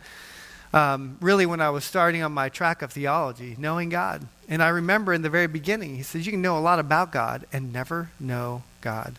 um, 0.73 1.17
really 1.19 1.45
when 1.45 1.59
I 1.59 1.69
was 1.69 1.83
starting 1.83 2.23
on 2.23 2.31
my 2.31 2.47
track 2.47 2.81
of 2.81 2.93
theology, 2.93 3.55
knowing 3.57 3.89
God. 3.89 4.27
And 4.47 4.63
I 4.63 4.69
remember 4.69 5.13
in 5.13 5.21
the 5.21 5.29
very 5.29 5.47
beginning, 5.47 5.97
he 5.97 6.03
says, 6.03 6.25
You 6.25 6.31
can 6.31 6.41
know 6.41 6.57
a 6.57 6.59
lot 6.59 6.79
about 6.79 7.11
God 7.11 7.45
and 7.51 7.73
never 7.73 8.11
know 8.19 8.63
God. 8.79 9.15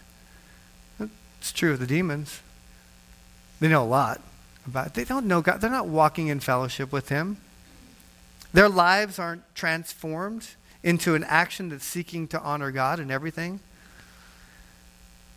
It's 1.38 1.53
true 1.53 1.73
of 1.73 1.81
the 1.81 1.87
demons. 1.87 2.40
They 3.61 3.68
know 3.68 3.83
a 3.83 3.85
lot 3.85 4.21
about 4.66 4.94
They 4.94 5.05
don't 5.05 5.27
know 5.27 5.40
God. 5.40 5.61
They're 5.61 5.70
not 5.70 5.88
walking 5.88 6.29
in 6.29 6.40
fellowship 6.40 6.92
with 6.92 7.09
Him. 7.09 7.38
Their 8.53 8.68
lives 8.68 9.18
aren't 9.18 9.42
transformed 9.55 10.48
into 10.83 11.14
an 11.14 11.25
action 11.25 11.68
that's 11.68 11.85
seeking 11.85 12.29
to 12.29 12.40
honor 12.40 12.70
God 12.70 12.98
and 12.98 13.11
everything. 13.11 13.61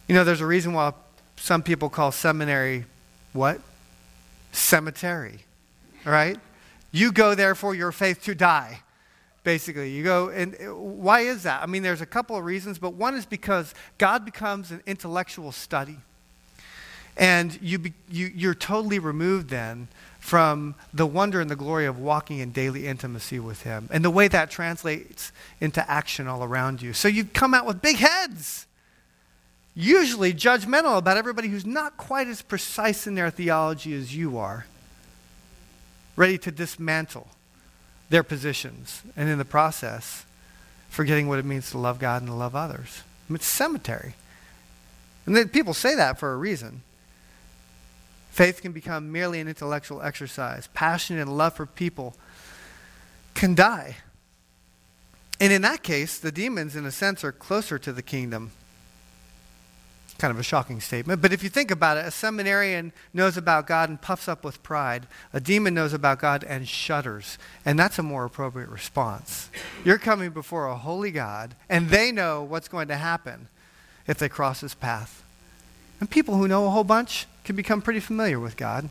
You 0.07 0.15
know, 0.15 0.23
there's 0.23 0.41
a 0.41 0.45
reason 0.45 0.73
why 0.73 0.93
some 1.38 1.63
people 1.63 1.89
call 1.89 2.11
seminary 2.11 2.85
what? 3.33 3.59
Cemetery. 4.51 5.39
Right? 6.05 6.39
You 6.91 7.11
go 7.11 7.35
there 7.35 7.55
for 7.55 7.75
your 7.75 7.91
faith 7.91 8.23
to 8.23 8.35
die. 8.35 8.81
Basically, 9.43 9.91
you 9.91 10.03
go, 10.03 10.29
and 10.29 10.55
why 10.73 11.21
is 11.21 11.43
that? 11.43 11.61
I 11.61 11.67
mean, 11.67 11.83
there's 11.83 12.01
a 12.01 12.05
couple 12.05 12.35
of 12.35 12.45
reasons, 12.45 12.79
but 12.79 12.93
one 12.93 13.15
is 13.15 13.25
because 13.25 13.75
God 13.97 14.25
becomes 14.25 14.71
an 14.71 14.81
intellectual 14.88 15.51
study. 15.51 15.97
And 17.17 17.58
you, 17.62 17.80
be, 17.80 17.93
you, 18.10 18.32
you're 18.34 18.56
totally 18.56 18.99
removed 18.99 19.49
then 19.49 19.88
from 20.19 20.75
the 20.93 21.06
wonder 21.06 21.39
and 21.39 21.49
the 21.49 21.56
glory 21.56 21.86
of 21.86 21.99
walking 21.99 22.39
in 22.39 22.51
daily 22.51 22.88
intimacy 22.88 23.39
with 23.39 23.62
Him 23.62 23.88
and 23.91 24.04
the 24.04 24.10
way 24.10 24.28
that 24.28 24.49
translates 24.49 25.32
into 25.62 25.89
action 25.89 26.28
all 26.28 26.43
around 26.43 26.82
you. 26.82 26.93
So 26.93 27.08
you 27.08 27.25
come 27.25 27.54
out 27.54 27.65
with 27.65 27.82
big 27.82 27.97
heads 27.97 28.65
usually 29.75 30.34
judgmental 30.34 30.97
about 30.97 31.17
everybody 31.17 31.49
who's 31.49 31.65
not 31.65 31.97
quite 31.97 32.28
as 32.28 32.41
precise 32.41 33.06
in 33.06 33.15
their 33.15 33.30
theology 33.30 33.93
as 33.93 34.15
you 34.15 34.38
are, 34.38 34.65
ready 36.15 36.38
to 36.39 36.51
dismantle 36.51 37.28
their 38.10 38.23
positions, 38.23 39.01
and 39.17 39.28
in 39.28 39.38
the 39.38 39.45
process, 39.45 40.25
forgetting 40.89 41.28
what 41.28 41.39
it 41.39 41.45
means 41.45 41.71
to 41.71 41.78
love 41.78 41.99
God 41.99 42.21
and 42.21 42.30
to 42.32 42.36
love 42.36 42.56
others. 42.56 43.04
It's 43.30 43.45
cemetery. 43.45 44.15
And 45.25 45.36
then 45.36 45.49
people 45.49 45.73
say 45.73 45.95
that 45.95 46.19
for 46.19 46.32
a 46.32 46.38
reason. 46.38 46.84
Faith 48.35 48.61
can 48.61 48.73
become 48.73 49.13
merely 49.13 49.39
an 49.39 49.47
intellectual 49.47 50.01
exercise. 50.01 50.67
Passion 50.73 51.17
and 51.17 51.37
love 51.37 51.53
for 51.53 51.65
people 51.65 52.17
can 53.33 53.55
die. 53.55 53.95
And 55.39 55.53
in 55.53 55.61
that 55.61 55.83
case, 55.83 56.19
the 56.19 56.33
demons, 56.33 56.75
in 56.75 56.85
a 56.85 56.91
sense, 56.91 57.23
are 57.23 57.31
closer 57.31 57.79
to 57.79 57.93
the 57.93 58.01
kingdom 58.01 58.51
kind 60.17 60.31
of 60.31 60.39
a 60.39 60.43
shocking 60.43 60.81
statement. 60.81 61.21
But 61.21 61.31
if 61.31 61.43
you 61.43 61.49
think 61.49 61.71
about 61.71 61.95
it, 61.95 62.05
a 62.05 62.11
seminarian 62.11 62.91
knows 63.13 63.37
about 63.37 63.67
God 63.67 63.87
and 63.89 64.01
puffs 64.01 64.27
up 64.27 64.43
with 64.43 64.61
pride. 64.63 65.07
A 65.31 65.39
demon 65.39 65.73
knows 65.73 65.93
about 65.93 66.19
God 66.19 66.43
and 66.43 66.67
shudders. 66.67 67.37
And 67.65 67.79
that's 67.79 67.99
a 67.99 68.03
more 68.03 68.25
appropriate 68.25 68.69
response. 68.69 69.49
You're 69.85 69.97
coming 69.97 70.31
before 70.31 70.67
a 70.67 70.75
holy 70.75 71.11
God, 71.11 71.55
and 71.69 71.89
they 71.89 72.11
know 72.11 72.43
what's 72.43 72.67
going 72.67 72.89
to 72.89 72.97
happen 72.97 73.47
if 74.07 74.17
they 74.17 74.29
cross 74.29 74.61
his 74.61 74.73
path. 74.73 75.24
And 75.99 76.10
people 76.10 76.36
who 76.36 76.47
know 76.47 76.65
a 76.65 76.69
whole 76.69 76.84
bunch 76.84 77.25
can 77.43 77.55
become 77.55 77.81
pretty 77.81 77.99
familiar 77.99 78.39
with 78.39 78.58
God. 78.58 78.89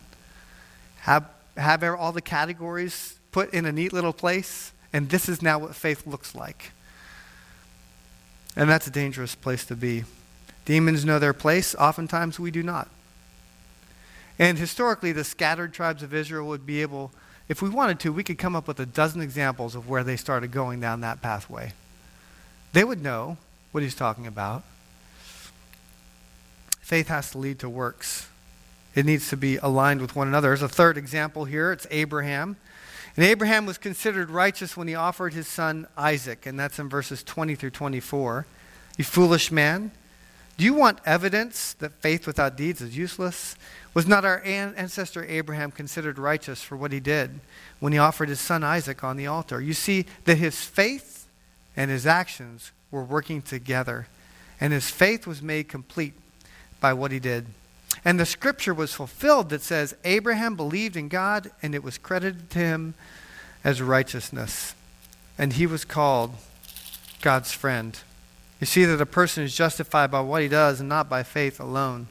Have, 1.00 1.28
have 1.56 1.82
all 1.84 2.12
the 2.12 2.22
categories 2.22 3.18
put 3.32 3.52
in 3.52 3.66
a 3.66 3.72
neat 3.72 3.92
little 3.92 4.12
place, 4.12 4.72
and 4.92 5.08
this 5.10 5.28
is 5.28 5.42
now 5.42 5.58
what 5.58 5.74
faith 5.74 6.06
looks 6.06 6.34
like. 6.34 6.72
And 8.56 8.70
that's 8.70 8.86
a 8.86 8.90
dangerous 8.90 9.34
place 9.34 9.64
to 9.66 9.76
be. 9.76 10.04
Demons 10.64 11.04
know 11.04 11.18
their 11.18 11.32
place. 11.32 11.74
Oftentimes 11.74 12.38
we 12.38 12.50
do 12.50 12.62
not. 12.62 12.88
And 14.38 14.58
historically, 14.58 15.12
the 15.12 15.24
scattered 15.24 15.72
tribes 15.72 16.02
of 16.02 16.14
Israel 16.14 16.46
would 16.48 16.64
be 16.66 16.80
able, 16.82 17.12
if 17.48 17.60
we 17.60 17.68
wanted 17.68 18.00
to, 18.00 18.12
we 18.12 18.24
could 18.24 18.38
come 18.38 18.56
up 18.56 18.66
with 18.66 18.80
a 18.80 18.86
dozen 18.86 19.20
examples 19.20 19.74
of 19.74 19.88
where 19.88 20.02
they 20.02 20.16
started 20.16 20.50
going 20.50 20.80
down 20.80 21.00
that 21.02 21.22
pathway. 21.22 21.72
They 22.72 22.84
would 22.84 23.02
know 23.02 23.36
what 23.72 23.82
he's 23.82 23.94
talking 23.94 24.26
about. 24.26 24.64
Faith 26.84 27.08
has 27.08 27.30
to 27.30 27.38
lead 27.38 27.58
to 27.60 27.66
works. 27.66 28.28
It 28.94 29.06
needs 29.06 29.30
to 29.30 29.38
be 29.38 29.56
aligned 29.56 30.02
with 30.02 30.14
one 30.14 30.28
another. 30.28 30.48
There's 30.48 30.60
a 30.60 30.68
third 30.68 30.98
example 30.98 31.46
here. 31.46 31.72
It's 31.72 31.86
Abraham. 31.90 32.58
And 33.16 33.24
Abraham 33.24 33.64
was 33.64 33.78
considered 33.78 34.28
righteous 34.28 34.76
when 34.76 34.86
he 34.86 34.94
offered 34.94 35.32
his 35.32 35.48
son 35.48 35.86
Isaac, 35.96 36.44
and 36.44 36.60
that's 36.60 36.78
in 36.78 36.90
verses 36.90 37.22
20 37.22 37.54
through 37.54 37.70
24. 37.70 38.44
You 38.98 39.04
foolish 39.04 39.50
man, 39.50 39.92
do 40.58 40.64
you 40.66 40.74
want 40.74 40.98
evidence 41.06 41.72
that 41.78 42.02
faith 42.02 42.26
without 42.26 42.54
deeds 42.54 42.82
is 42.82 42.94
useless? 42.94 43.56
Was 43.94 44.06
not 44.06 44.26
our 44.26 44.42
ancestor 44.42 45.24
Abraham 45.24 45.70
considered 45.70 46.18
righteous 46.18 46.62
for 46.62 46.76
what 46.76 46.92
he 46.92 47.00
did 47.00 47.40
when 47.80 47.94
he 47.94 47.98
offered 47.98 48.28
his 48.28 48.40
son 48.40 48.62
Isaac 48.62 49.02
on 49.02 49.16
the 49.16 49.26
altar? 49.26 49.58
You 49.58 49.72
see 49.72 50.04
that 50.26 50.36
his 50.36 50.60
faith 50.60 51.28
and 51.78 51.90
his 51.90 52.06
actions 52.06 52.72
were 52.90 53.04
working 53.04 53.40
together, 53.40 54.06
and 54.60 54.74
his 54.74 54.90
faith 54.90 55.26
was 55.26 55.40
made 55.40 55.70
complete 55.70 56.12
by 56.84 56.92
what 56.92 57.12
he 57.12 57.18
did. 57.18 57.46
And 58.04 58.20
the 58.20 58.26
scripture 58.26 58.74
was 58.74 58.92
fulfilled 58.92 59.48
that 59.48 59.62
says, 59.62 59.96
Abraham 60.04 60.54
believed 60.54 60.98
in 60.98 61.08
God, 61.08 61.50
and 61.62 61.74
it 61.74 61.82
was 61.82 61.96
credited 61.96 62.50
to 62.50 62.58
him 62.58 62.92
as 63.64 63.80
righteousness. 63.80 64.74
And 65.38 65.54
he 65.54 65.64
was 65.66 65.86
called 65.86 66.34
God's 67.22 67.52
friend. 67.52 67.98
You 68.60 68.66
see 68.66 68.84
that 68.84 69.00
a 69.00 69.06
person 69.06 69.44
is 69.44 69.56
justified 69.56 70.10
by 70.10 70.20
what 70.20 70.42
he 70.42 70.48
does 70.48 70.78
and 70.78 70.86
not 70.86 71.08
by 71.08 71.22
faith 71.22 71.58
alone. 71.58 72.08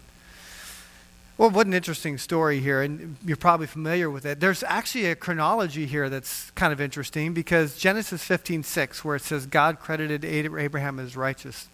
Well, 1.38 1.52
what 1.52 1.68
an 1.68 1.76
interesting 1.76 2.18
story 2.18 2.60
here, 2.60 2.82
and 2.82 3.18
you're 3.24 3.38
probably 3.38 3.68
familiar 3.68 4.10
with 4.10 4.26
it. 4.26 4.40
There's 4.40 4.64
actually 4.64 5.06
a 5.06 5.16
chronology 5.16 5.86
here 5.86 6.10
that's 6.10 6.50
kind 6.56 6.74
of 6.74 6.82
interesting 6.82 7.36
because 7.36 7.78
Genesis 7.78 8.28
15:6, 8.28 9.04
where 9.06 9.18
it 9.18 9.22
says 9.22 9.46
God 9.46 9.80
credited 9.80 10.26
Abraham 10.26 10.98
as 11.00 11.16
righteous, 11.16 11.68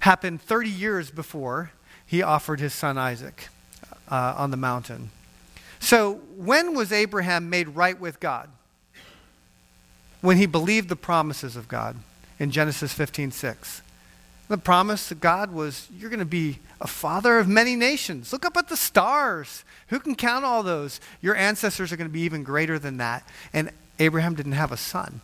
happened 0.00 0.42
30 0.42 0.70
years 0.70 1.12
before 1.12 1.70
he 2.06 2.22
offered 2.22 2.60
his 2.60 2.72
son 2.72 2.96
Isaac 2.96 3.48
uh, 4.08 4.34
on 4.36 4.50
the 4.50 4.56
mountain. 4.56 5.10
So, 5.80 6.20
when 6.36 6.74
was 6.74 6.92
Abraham 6.92 7.50
made 7.50 7.68
right 7.70 7.98
with 7.98 8.20
God? 8.20 8.48
When 10.20 10.36
he 10.36 10.46
believed 10.46 10.88
the 10.88 10.96
promises 10.96 11.56
of 11.56 11.68
God 11.68 11.96
in 12.38 12.50
Genesis 12.50 12.94
15:6. 12.94 13.82
The 14.48 14.58
promise 14.58 15.10
of 15.10 15.20
God 15.20 15.52
was, 15.52 15.88
You're 15.96 16.10
going 16.10 16.20
to 16.20 16.24
be 16.24 16.60
a 16.80 16.86
father 16.86 17.38
of 17.38 17.48
many 17.48 17.74
nations. 17.74 18.32
Look 18.32 18.44
up 18.44 18.56
at 18.56 18.68
the 18.68 18.76
stars. 18.76 19.64
Who 19.88 19.98
can 19.98 20.14
count 20.14 20.44
all 20.44 20.62
those? 20.62 21.00
Your 21.20 21.34
ancestors 21.34 21.92
are 21.92 21.96
going 21.96 22.08
to 22.08 22.12
be 22.12 22.20
even 22.20 22.44
greater 22.44 22.78
than 22.78 22.98
that. 22.98 23.26
And 23.52 23.70
Abraham 23.98 24.34
didn't 24.34 24.52
have 24.52 24.72
a 24.72 24.76
son, 24.76 25.20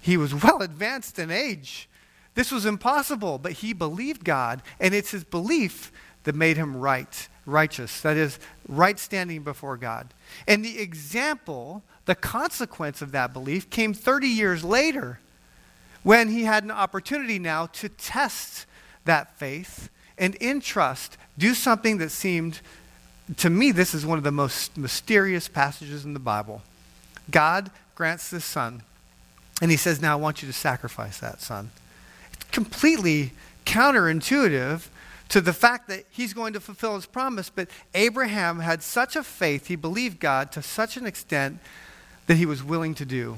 he 0.00 0.16
was 0.16 0.34
well 0.34 0.62
advanced 0.62 1.18
in 1.18 1.30
age. 1.30 1.88
This 2.34 2.52
was 2.52 2.66
impossible, 2.66 3.38
but 3.38 3.52
he 3.52 3.72
believed 3.72 4.22
God, 4.22 4.62
and 4.78 4.94
it's 4.94 5.10
his 5.10 5.24
belief 5.24 5.90
that 6.28 6.34
made 6.34 6.58
him 6.58 6.76
right, 6.76 7.26
righteous. 7.46 8.02
That 8.02 8.18
is, 8.18 8.38
right 8.68 8.98
standing 8.98 9.44
before 9.44 9.78
God. 9.78 10.12
And 10.46 10.62
the 10.62 10.78
example, 10.78 11.82
the 12.04 12.14
consequence 12.14 13.00
of 13.00 13.12
that 13.12 13.32
belief 13.32 13.70
came 13.70 13.94
30 13.94 14.28
years 14.28 14.62
later 14.62 15.20
when 16.02 16.28
he 16.28 16.42
had 16.42 16.64
an 16.64 16.70
opportunity 16.70 17.38
now 17.38 17.64
to 17.64 17.88
test 17.88 18.66
that 19.06 19.38
faith 19.38 19.88
and 20.18 20.34
in 20.34 20.60
trust 20.60 21.16
do 21.38 21.54
something 21.54 21.96
that 21.96 22.10
seemed 22.10 22.60
to 23.38 23.48
me 23.48 23.72
this 23.72 23.94
is 23.94 24.04
one 24.04 24.18
of 24.18 24.24
the 24.24 24.30
most 24.30 24.76
mysterious 24.76 25.48
passages 25.48 26.04
in 26.04 26.12
the 26.12 26.20
bible 26.20 26.62
god 27.30 27.70
grants 27.94 28.28
this 28.28 28.44
son 28.44 28.82
and 29.62 29.70
he 29.70 29.76
says 29.78 30.02
now 30.02 30.12
i 30.12 30.20
want 30.20 30.42
you 30.42 30.46
to 30.46 30.52
sacrifice 30.52 31.18
that 31.18 31.40
son 31.40 31.70
it's 32.32 32.44
completely 32.44 33.32
counterintuitive 33.64 34.88
to 35.28 35.40
the 35.40 35.52
fact 35.52 35.88
that 35.88 36.04
he's 36.10 36.32
going 36.32 36.52
to 36.52 36.60
fulfill 36.60 36.94
his 36.94 37.06
promise 37.06 37.50
but 37.50 37.68
abraham 37.94 38.60
had 38.60 38.82
such 38.82 39.16
a 39.16 39.22
faith 39.22 39.66
he 39.66 39.76
believed 39.76 40.20
god 40.20 40.50
to 40.52 40.62
such 40.62 40.96
an 40.96 41.06
extent 41.06 41.58
that 42.26 42.36
he 42.36 42.46
was 42.46 42.62
willing 42.62 42.94
to 42.94 43.04
do 43.04 43.36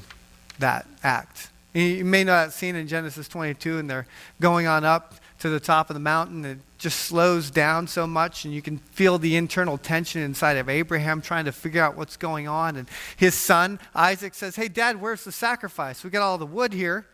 that 0.58 0.86
act 1.02 1.50
you 1.72 2.04
may 2.04 2.24
not 2.24 2.40
have 2.40 2.52
seen 2.52 2.74
in 2.74 2.88
Genesis 2.88 3.28
22, 3.28 3.78
and 3.78 3.88
they're 3.88 4.06
going 4.40 4.66
on 4.66 4.84
up 4.84 5.14
to 5.38 5.48
the 5.48 5.60
top 5.60 5.88
of 5.88 5.94
the 5.94 6.00
mountain. 6.00 6.44
And 6.44 6.58
it 6.58 6.64
just 6.78 7.00
slows 7.00 7.50
down 7.50 7.86
so 7.86 8.06
much, 8.06 8.44
and 8.44 8.52
you 8.52 8.60
can 8.60 8.78
feel 8.78 9.18
the 9.18 9.36
internal 9.36 9.78
tension 9.78 10.20
inside 10.20 10.56
of 10.56 10.68
Abraham 10.68 11.20
trying 11.20 11.44
to 11.44 11.52
figure 11.52 11.82
out 11.82 11.96
what's 11.96 12.16
going 12.16 12.48
on. 12.48 12.76
And 12.76 12.88
his 13.16 13.34
son, 13.34 13.78
Isaac, 13.94 14.34
says, 14.34 14.56
Hey, 14.56 14.66
Dad, 14.66 15.00
where's 15.00 15.22
the 15.22 15.32
sacrifice? 15.32 16.02
We 16.02 16.10
got 16.10 16.22
all 16.22 16.38
the 16.38 16.46
wood 16.46 16.72
here, 16.72 17.06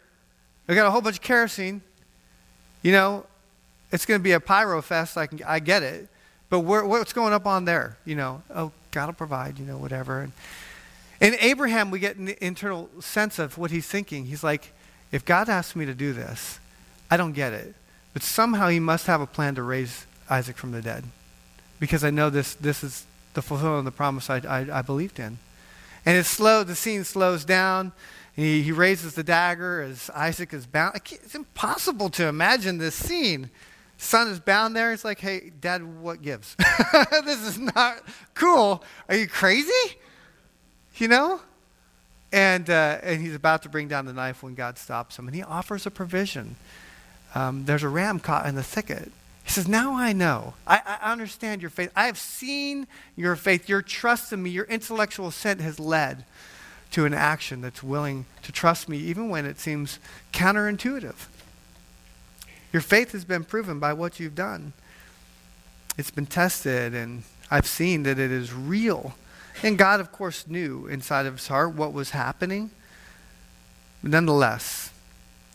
we 0.66 0.74
got 0.74 0.86
a 0.86 0.90
whole 0.90 1.02
bunch 1.02 1.16
of 1.16 1.22
kerosene. 1.22 1.82
You 2.82 2.92
know, 2.92 3.26
it's 3.92 4.07
going 4.07 4.20
to 4.20 4.22
be 4.22 4.33
a 4.33 4.40
pyro 4.40 4.83
fest. 4.83 5.16
I, 5.16 5.27
can, 5.27 5.40
I 5.46 5.59
get 5.61 5.83
it. 5.83 6.09
But 6.49 6.61
what's 6.61 7.12
going 7.12 7.33
up 7.33 7.46
on 7.46 7.64
there? 7.64 7.96
You 8.05 8.14
know, 8.14 8.42
oh, 8.55 8.72
God 8.92 9.07
will 9.07 9.14
provide, 9.14 9.59
you 9.59 9.64
know, 9.64 9.79
whatever. 9.79 10.20
And, 10.20 10.33
in 11.20 11.35
Abraham, 11.40 11.90
we 11.90 11.99
get 11.99 12.16
an 12.16 12.35
internal 12.40 12.90
sense 13.01 13.38
of 13.38 13.57
what 13.57 13.70
he's 13.70 13.87
thinking. 13.87 14.27
He's 14.27 14.44
like, 14.44 14.72
if 15.12 15.25
God 15.25 15.49
asks 15.49 15.75
me 15.75 15.87
to 15.87 15.94
do 15.94 16.12
this, 16.12 16.61
I 17.11 17.16
don't 17.16 17.33
get 17.33 17.53
it. 17.53 17.75
But 18.12 18.22
somehow 18.22 18.68
he 18.68 18.81
must 18.81 19.07
have 19.07 19.20
a 19.20 19.27
plan 19.27 19.55
to 19.55 19.62
raise 19.62 20.07
Isaac 20.29 20.57
from 20.57 20.72
the 20.72 20.83
dead. 20.83 21.05
Because 21.81 22.05
I 22.05 22.11
know 22.11 22.31
this, 22.31 22.55
this 22.55 22.85
is 22.85 23.07
the 23.35 23.42
fulfillment 23.42 23.81
of 23.81 23.85
the 23.87 23.90
promise 23.92 24.29
I, 24.29 24.38
I, 24.38 24.79
I 24.79 24.83
believed 24.83 25.18
in. 25.18 25.38
And 26.05 26.16
it's 26.16 26.29
slow, 26.29 26.64
the 26.64 26.75
scene 26.75 27.05
slows 27.05 27.44
down. 27.44 27.92
He, 28.35 28.62
he 28.62 28.72
raises 28.72 29.14
the 29.14 29.22
dagger 29.22 29.81
as 29.81 30.11
Isaac 30.14 30.53
is 30.53 30.66
bound. 30.66 31.01
It's 31.11 31.35
impossible 31.35 32.11
to 32.11 32.27
imagine 32.27 32.79
this 32.79 32.94
scene. 32.94 33.51
Son 33.98 34.28
is 34.28 34.40
bound 34.40 34.76
there. 34.76 34.92
It's 34.92 35.04
like, 35.04 35.20
hey, 35.20 35.52
dad, 35.61 35.82
what 36.00 36.20
gives? 36.20 36.54
this 37.24 37.42
is 37.42 37.59
not 37.59 38.02
cool. 38.35 38.85
Are 39.09 39.16
you 39.16 39.26
crazy? 39.26 39.96
you 40.98 41.09
know? 41.09 41.40
And, 42.32 42.68
uh, 42.68 42.98
and 43.02 43.20
he's 43.20 43.35
about 43.35 43.62
to 43.62 43.68
bring 43.68 43.88
down 43.88 44.06
the 44.06 44.12
knife 44.12 44.42
when 44.42 44.54
God 44.54 44.78
stops 44.78 45.18
him. 45.18 45.26
And 45.26 45.35
he 45.35 45.42
offers 45.42 45.87
a 45.87 45.90
provision. 45.90 46.56
Um, 47.35 47.64
there's 47.64 47.82
a 47.82 47.88
ram 47.88 48.18
caught 48.18 48.46
in 48.46 48.54
the 48.54 48.62
thicket. 48.62 49.12
He 49.44 49.50
says, 49.50 49.68
Now 49.68 49.94
I 49.94 50.12
know. 50.12 50.54
I, 50.66 50.98
I 51.00 51.12
understand 51.12 51.62
your 51.62 51.70
faith. 51.70 51.92
I 51.94 52.06
have 52.06 52.18
seen 52.18 52.87
your 53.14 53.37
faith. 53.37 53.68
Your 53.68 53.80
trust 53.80 54.32
in 54.32 54.42
me, 54.42 54.50
your 54.50 54.64
intellectual 54.64 55.28
assent 55.28 55.61
has 55.61 55.78
led 55.78 56.24
to 56.92 57.04
an 57.04 57.14
action 57.14 57.61
that's 57.61 57.82
willing 57.82 58.26
to 58.42 58.52
trust 58.52 58.88
me, 58.88 58.98
even 58.98 59.28
when 59.28 59.46
it 59.46 59.59
seems 59.59 59.98
counterintuitive. 60.32 61.14
Your 62.76 62.82
faith 62.82 63.12
has 63.12 63.24
been 63.24 63.42
proven 63.42 63.80
by 63.80 63.94
what 63.94 64.20
you've 64.20 64.34
done. 64.34 64.74
It's 65.96 66.10
been 66.10 66.26
tested, 66.26 66.94
and 66.94 67.22
I've 67.50 67.66
seen 67.66 68.02
that 68.02 68.18
it 68.18 68.30
is 68.30 68.52
real. 68.52 69.14
And 69.62 69.78
God, 69.78 69.98
of 69.98 70.12
course, 70.12 70.46
knew 70.46 70.86
inside 70.86 71.24
of 71.24 71.38
his 71.38 71.48
heart 71.48 71.74
what 71.74 71.94
was 71.94 72.10
happening. 72.10 72.70
But 74.02 74.10
nonetheless, 74.10 74.92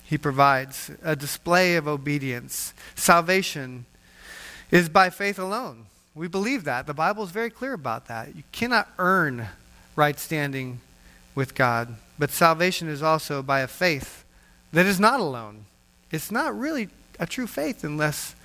he 0.03 0.17
provides 0.17 0.89
a 1.03 1.15
display 1.15 1.75
of 1.75 1.87
obedience. 1.87 2.73
Salvation 2.95 3.85
is 4.71 4.89
by 4.89 5.11
faith 5.11 5.37
alone. 5.37 5.85
We 6.15 6.27
believe 6.27 6.63
that. 6.63 6.87
The 6.87 6.95
Bible 6.95 7.23
is 7.23 7.29
very 7.29 7.51
clear 7.51 7.73
about 7.73 8.07
that. 8.07 8.35
You 8.35 8.41
cannot 8.51 8.89
earn 8.97 9.45
right 9.95 10.19
standing 10.19 10.79
with 11.35 11.53
God. 11.53 11.97
But 12.17 12.31
salvation 12.31 12.87
is 12.89 13.03
also 13.03 13.43
by 13.43 13.59
a 13.59 13.67
faith 13.67 14.25
that 14.73 14.87
is 14.87 14.99
not 14.99 15.19
alone. 15.19 15.65
It's 16.09 16.31
not 16.31 16.57
really 16.57 16.89
a 17.21 17.25
true 17.27 17.47
faith 17.47 17.83
unless 17.85 18.35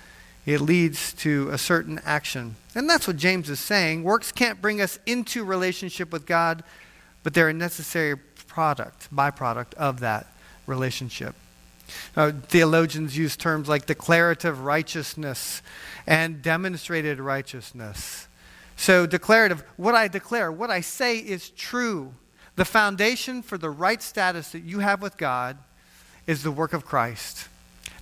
it 0.44 0.60
leads 0.60 1.12
to 1.14 1.48
a 1.50 1.58
certain 1.58 1.98
action. 2.04 2.54
And 2.74 2.88
that's 2.88 3.08
what 3.08 3.16
James 3.16 3.50
is 3.50 3.58
saying. 3.58 4.04
Works 4.04 4.30
can't 4.30 4.60
bring 4.60 4.80
us 4.80 4.98
into 5.06 5.44
relationship 5.44 6.12
with 6.12 6.26
God, 6.26 6.62
but 7.24 7.34
they're 7.34 7.48
a 7.48 7.54
necessary 7.54 8.16
product, 8.46 9.12
byproduct 9.12 9.74
of 9.74 10.00
that 10.00 10.26
relationship. 10.66 11.34
Uh, 12.16 12.32
theologians 12.48 13.16
use 13.16 13.36
terms 13.36 13.68
like 13.68 13.86
declarative 13.86 14.60
righteousness 14.60 15.62
and 16.06 16.42
demonstrated 16.42 17.18
righteousness. 17.18 18.28
So, 18.76 19.06
declarative, 19.06 19.64
what 19.76 19.94
I 19.94 20.06
declare, 20.06 20.52
what 20.52 20.70
I 20.70 20.80
say 20.82 21.16
is 21.16 21.48
true. 21.50 22.12
The 22.56 22.64
foundation 22.64 23.42
for 23.42 23.56
the 23.56 23.70
right 23.70 24.02
status 24.02 24.50
that 24.50 24.64
you 24.64 24.80
have 24.80 25.00
with 25.00 25.16
God 25.16 25.56
is 26.26 26.42
the 26.42 26.50
work 26.50 26.72
of 26.72 26.84
Christ. 26.84 27.48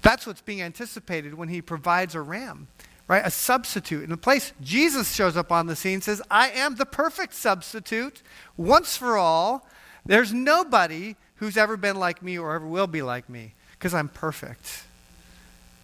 That's 0.04 0.26
what's 0.26 0.42
being 0.42 0.60
anticipated 0.60 1.32
when 1.32 1.48
he 1.48 1.62
provides 1.62 2.14
a 2.14 2.20
ram, 2.20 2.68
right? 3.08 3.22
A 3.24 3.30
substitute. 3.30 4.04
In 4.04 4.10
the 4.10 4.18
place 4.18 4.52
Jesus 4.60 5.14
shows 5.14 5.34
up 5.34 5.50
on 5.50 5.66
the 5.66 5.74
scene 5.74 6.02
says, 6.02 6.20
I 6.30 6.50
am 6.50 6.76
the 6.76 6.84
perfect 6.84 7.32
substitute 7.32 8.22
once 8.58 8.98
for 8.98 9.16
all. 9.16 9.66
There's 10.04 10.30
nobody 10.30 11.16
who's 11.36 11.56
ever 11.56 11.78
been 11.78 11.96
like 11.96 12.22
me 12.22 12.38
or 12.38 12.54
ever 12.54 12.66
will 12.66 12.86
be 12.86 13.00
like 13.00 13.30
me 13.30 13.54
because 13.72 13.94
I'm 13.94 14.10
perfect 14.10 14.84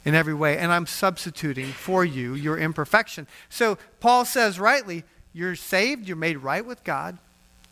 in 0.04 0.14
every 0.14 0.35
way 0.35 0.59
and 0.59 0.70
I'm 0.70 0.87
substituting 0.87 1.68
for 1.68 2.04
you 2.04 2.35
your 2.35 2.59
imperfection. 2.59 3.26
So 3.48 3.78
Paul 4.00 4.26
says 4.26 4.61
rightly, 4.61 5.02
you're 5.33 5.56
saved, 5.56 6.06
you're 6.06 6.16
made 6.18 6.37
right 6.37 6.64
with 6.64 6.85
God 6.85 7.16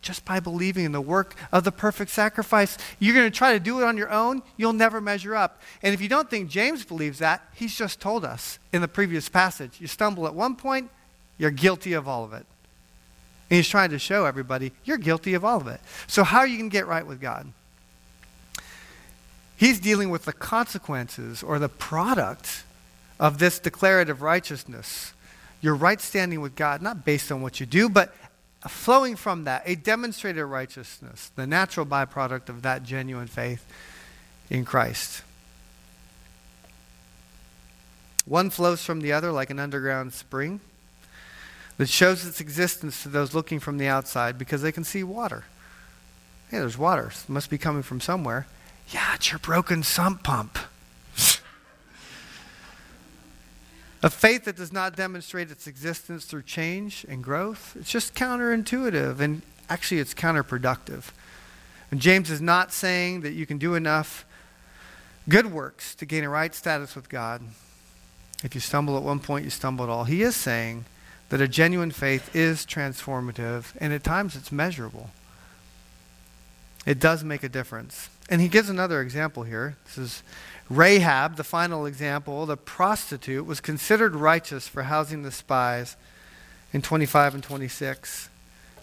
just 0.01 0.23
by 0.25 0.39
believing 0.39 0.85
in 0.85 0.91
the 0.91 1.01
work 1.01 1.35
of 1.51 1.63
the 1.63 1.71
perfect 1.71 2.11
sacrifice. 2.11 2.77
You're 2.99 3.15
going 3.15 3.29
to 3.29 3.37
try 3.37 3.53
to 3.53 3.59
do 3.59 3.81
it 3.81 3.83
on 3.83 3.97
your 3.97 4.09
own, 4.09 4.41
you'll 4.57 4.73
never 4.73 5.01
measure 5.01 5.35
up. 5.35 5.61
And 5.83 5.93
if 5.93 6.01
you 6.01 6.07
don't 6.07 6.29
think 6.29 6.49
James 6.49 6.85
believes 6.85 7.19
that, 7.19 7.41
he's 7.53 7.75
just 7.75 7.99
told 7.99 8.23
us 8.23 8.59
in 8.71 8.81
the 8.81 8.87
previous 8.87 9.29
passage. 9.29 9.79
You 9.79 9.87
stumble 9.87 10.27
at 10.27 10.33
one 10.33 10.55
point, 10.55 10.89
you're 11.37 11.51
guilty 11.51 11.93
of 11.93 12.07
all 12.07 12.23
of 12.23 12.33
it. 12.33 12.45
And 13.49 13.57
he's 13.57 13.67
trying 13.67 13.89
to 13.89 13.99
show 13.99 14.25
everybody, 14.25 14.71
you're 14.85 14.97
guilty 14.97 15.33
of 15.33 15.43
all 15.43 15.59
of 15.59 15.67
it. 15.67 15.81
So, 16.07 16.23
how 16.23 16.39
are 16.39 16.47
you 16.47 16.57
going 16.57 16.69
to 16.69 16.73
get 16.73 16.87
right 16.87 17.05
with 17.05 17.19
God? 17.19 17.51
He's 19.57 19.79
dealing 19.79 20.09
with 20.09 20.23
the 20.23 20.31
consequences 20.31 21.43
or 21.43 21.59
the 21.59 21.67
product 21.67 22.63
of 23.19 23.39
this 23.39 23.59
declarative 23.59 24.21
righteousness. 24.21 25.13
Your 25.61 25.75
right 25.75 25.99
standing 25.99 26.39
with 26.39 26.55
God, 26.55 26.81
not 26.81 27.03
based 27.03 27.29
on 27.31 27.41
what 27.41 27.59
you 27.59 27.65
do, 27.65 27.89
but 27.89 28.15
flowing 28.67 29.15
from 29.15 29.45
that, 29.45 29.63
a 29.65 29.75
demonstrated 29.75 30.43
righteousness, 30.43 31.31
the 31.35 31.47
natural 31.47 31.85
byproduct 31.85 32.49
of 32.49 32.61
that 32.63 32.83
genuine 32.83 33.27
faith 33.27 33.65
in 34.49 34.65
Christ. 34.65 35.21
One 38.25 38.49
flows 38.49 38.83
from 38.83 39.01
the 39.01 39.13
other 39.13 39.31
like 39.31 39.49
an 39.49 39.59
underground 39.59 40.13
spring 40.13 40.59
that 41.77 41.89
shows 41.89 42.25
its 42.25 42.41
existence 42.41 43.01
to 43.03 43.09
those 43.09 43.33
looking 43.33 43.59
from 43.59 43.77
the 43.77 43.87
outside 43.87 44.37
because 44.37 44.61
they 44.61 44.71
can 44.71 44.83
see 44.83 45.03
water. 45.03 45.45
Hey, 46.51 46.59
there's 46.59 46.77
water. 46.77 47.07
It 47.07 47.29
must 47.29 47.49
be 47.49 47.57
coming 47.57 47.83
from 47.83 48.01
somewhere. 48.01 48.47
Yeah, 48.89 49.15
it's 49.15 49.31
your 49.31 49.39
broken 49.39 49.83
sump 49.83 50.23
pump. 50.23 50.57
A 54.01 54.09
faith 54.09 54.45
that 54.45 54.55
does 54.55 54.71
not 54.71 54.95
demonstrate 54.95 55.51
its 55.51 55.67
existence 55.67 56.25
through 56.25 56.43
change 56.43 57.05
and 57.09 57.23
growth, 57.23 57.75
it's 57.79 57.89
just 57.89 58.15
counterintuitive 58.15 59.19
and 59.19 59.41
actually 59.69 59.99
it's 59.99 60.13
counterproductive. 60.13 61.11
And 61.91 61.99
James 61.99 62.29
is 62.29 62.41
not 62.41 62.71
saying 62.71 63.21
that 63.21 63.33
you 63.33 63.45
can 63.45 63.57
do 63.57 63.75
enough 63.75 64.25
good 65.27 65.51
works 65.51 65.95
to 65.95 66.05
gain 66.05 66.23
a 66.23 66.29
right 66.29 66.53
status 66.55 66.95
with 66.95 67.09
God. 67.09 67.41
If 68.43 68.55
you 68.55 68.61
stumble 68.61 68.95
at 68.95 69.03
one 69.03 69.19
point, 69.19 69.43
you 69.43 69.51
stumble 69.51 69.83
at 69.83 69.89
all. 69.89 70.05
He 70.05 70.21
is 70.21 70.35
saying 70.35 70.85
that 71.29 71.41
a 71.41 71.47
genuine 71.47 71.91
faith 71.91 72.35
is 72.35 72.65
transformative, 72.65 73.73
and 73.79 73.93
at 73.93 74.03
times 74.03 74.35
it's 74.35 74.51
measurable. 74.51 75.09
It 76.85 76.99
does 76.99 77.23
make 77.23 77.43
a 77.43 77.49
difference. 77.49 78.09
And 78.29 78.41
he 78.41 78.47
gives 78.47 78.69
another 78.69 79.01
example 79.01 79.43
here. 79.43 79.75
This 79.85 79.97
is 79.97 80.23
Rahab, 80.69 81.35
the 81.35 81.43
final 81.43 81.85
example, 81.85 82.45
the 82.45 82.55
prostitute, 82.55 83.45
was 83.45 83.59
considered 83.59 84.15
righteous 84.15 84.67
for 84.67 84.83
housing 84.83 85.23
the 85.23 85.31
spies 85.31 85.97
in 86.71 86.81
25 86.83 87.33
and 87.33 87.43
26. 87.43 88.29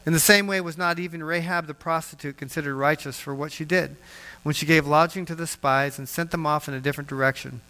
In 0.05 0.13
the 0.13 0.21
same 0.21 0.47
way, 0.47 0.61
was 0.61 0.77
not 0.77 0.99
even 0.99 1.23
Rahab 1.23 1.67
the 1.67 1.75
prostitute 1.75 2.37
considered 2.37 2.75
righteous 2.75 3.21
for 3.21 3.35
what 3.35 3.53
she 3.53 3.65
did 3.65 3.97
when 4.43 4.55
she 4.55 4.67
gave 4.67 4.87
lodging 4.87 5.27
to 5.27 5.35
the 5.35 5.47
spies 5.47 5.99
and 5.99 6.09
sent 6.09 6.33
them 6.33 6.47
off 6.47 6.69
in 6.69 6.75
a 6.75 6.81
different 6.81 7.09
direction? 7.09 7.61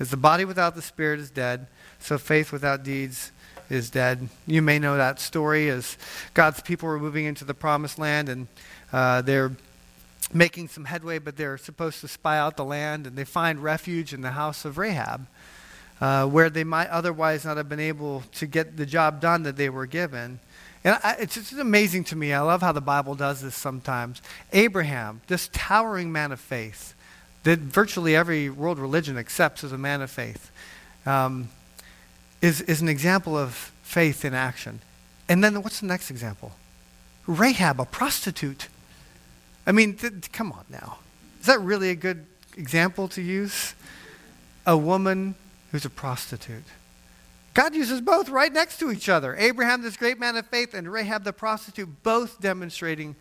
As 0.00 0.10
the 0.10 0.16
body 0.16 0.44
without 0.44 0.74
the 0.74 0.82
spirit 0.82 1.20
is 1.20 1.30
dead, 1.30 1.66
so 1.98 2.18
faith 2.18 2.52
without 2.52 2.82
deeds 2.82 3.32
is 3.70 3.90
dead. 3.90 4.28
You 4.46 4.62
may 4.62 4.78
know 4.78 4.96
that 4.96 5.20
story 5.20 5.68
as 5.68 5.96
God's 6.34 6.60
people 6.60 6.88
were 6.88 6.98
moving 6.98 7.24
into 7.26 7.44
the 7.44 7.54
promised 7.54 7.98
land 7.98 8.28
and 8.28 8.48
uh, 8.92 9.22
they're 9.22 9.52
making 10.32 10.68
some 10.68 10.86
headway, 10.86 11.18
but 11.18 11.36
they're 11.36 11.58
supposed 11.58 12.00
to 12.00 12.08
spy 12.08 12.38
out 12.38 12.56
the 12.56 12.64
land, 12.64 13.06
and 13.06 13.16
they 13.16 13.24
find 13.24 13.62
refuge 13.62 14.12
in 14.12 14.22
the 14.22 14.32
house 14.32 14.64
of 14.64 14.78
Rahab, 14.78 15.26
uh, 16.00 16.26
where 16.26 16.50
they 16.50 16.64
might 16.64 16.88
otherwise 16.88 17.44
not 17.44 17.56
have 17.56 17.68
been 17.68 17.80
able 17.80 18.22
to 18.32 18.46
get 18.46 18.76
the 18.76 18.86
job 18.86 19.20
done 19.20 19.42
that 19.42 19.56
they 19.56 19.68
were 19.68 19.86
given. 19.86 20.40
And 20.84 20.98
I, 21.02 21.16
it's 21.20 21.34
just 21.34 21.52
amazing 21.52 22.04
to 22.04 22.16
me. 22.16 22.32
I 22.32 22.40
love 22.40 22.60
how 22.60 22.72
the 22.72 22.80
Bible 22.80 23.14
does 23.14 23.40
this 23.40 23.54
sometimes. 23.54 24.20
Abraham, 24.52 25.20
this 25.28 25.48
towering 25.52 26.10
man 26.10 26.32
of 26.32 26.40
faith, 26.40 26.94
that 27.44 27.58
virtually 27.58 28.16
every 28.16 28.50
world 28.50 28.78
religion 28.78 29.18
accepts 29.18 29.62
as 29.64 29.72
a 29.72 29.78
man 29.78 30.00
of 30.00 30.10
faith, 30.10 30.50
um, 31.06 31.48
is, 32.40 32.60
is 32.62 32.80
an 32.80 32.88
example 32.88 33.36
of 33.36 33.72
faith 33.82 34.24
in 34.24 34.34
action. 34.34 34.80
And 35.28 35.42
then 35.42 35.62
what's 35.62 35.80
the 35.80 35.86
next 35.86 36.10
example? 36.10 36.52
Rahab, 37.26 37.80
a 37.80 37.84
prostitute. 37.84 38.68
I 39.66 39.72
mean, 39.72 39.94
th- 39.94 40.32
come 40.32 40.52
on 40.52 40.64
now. 40.68 40.98
Is 41.40 41.46
that 41.46 41.60
really 41.60 41.90
a 41.90 41.94
good 41.94 42.26
example 42.56 43.08
to 43.08 43.22
use? 43.22 43.74
A 44.66 44.76
woman 44.76 45.34
who's 45.70 45.84
a 45.84 45.90
prostitute. 45.90 46.64
God 47.54 47.74
uses 47.74 48.00
both 48.00 48.28
right 48.28 48.52
next 48.52 48.78
to 48.78 48.90
each 48.90 49.08
other. 49.08 49.36
Abraham, 49.36 49.82
this 49.82 49.96
great 49.96 50.18
man 50.18 50.36
of 50.36 50.46
faith, 50.46 50.72
and 50.74 50.90
Rahab, 50.90 51.24
the 51.24 51.32
prostitute, 51.32 52.02
both 52.02 52.40
demonstrating 52.40 53.14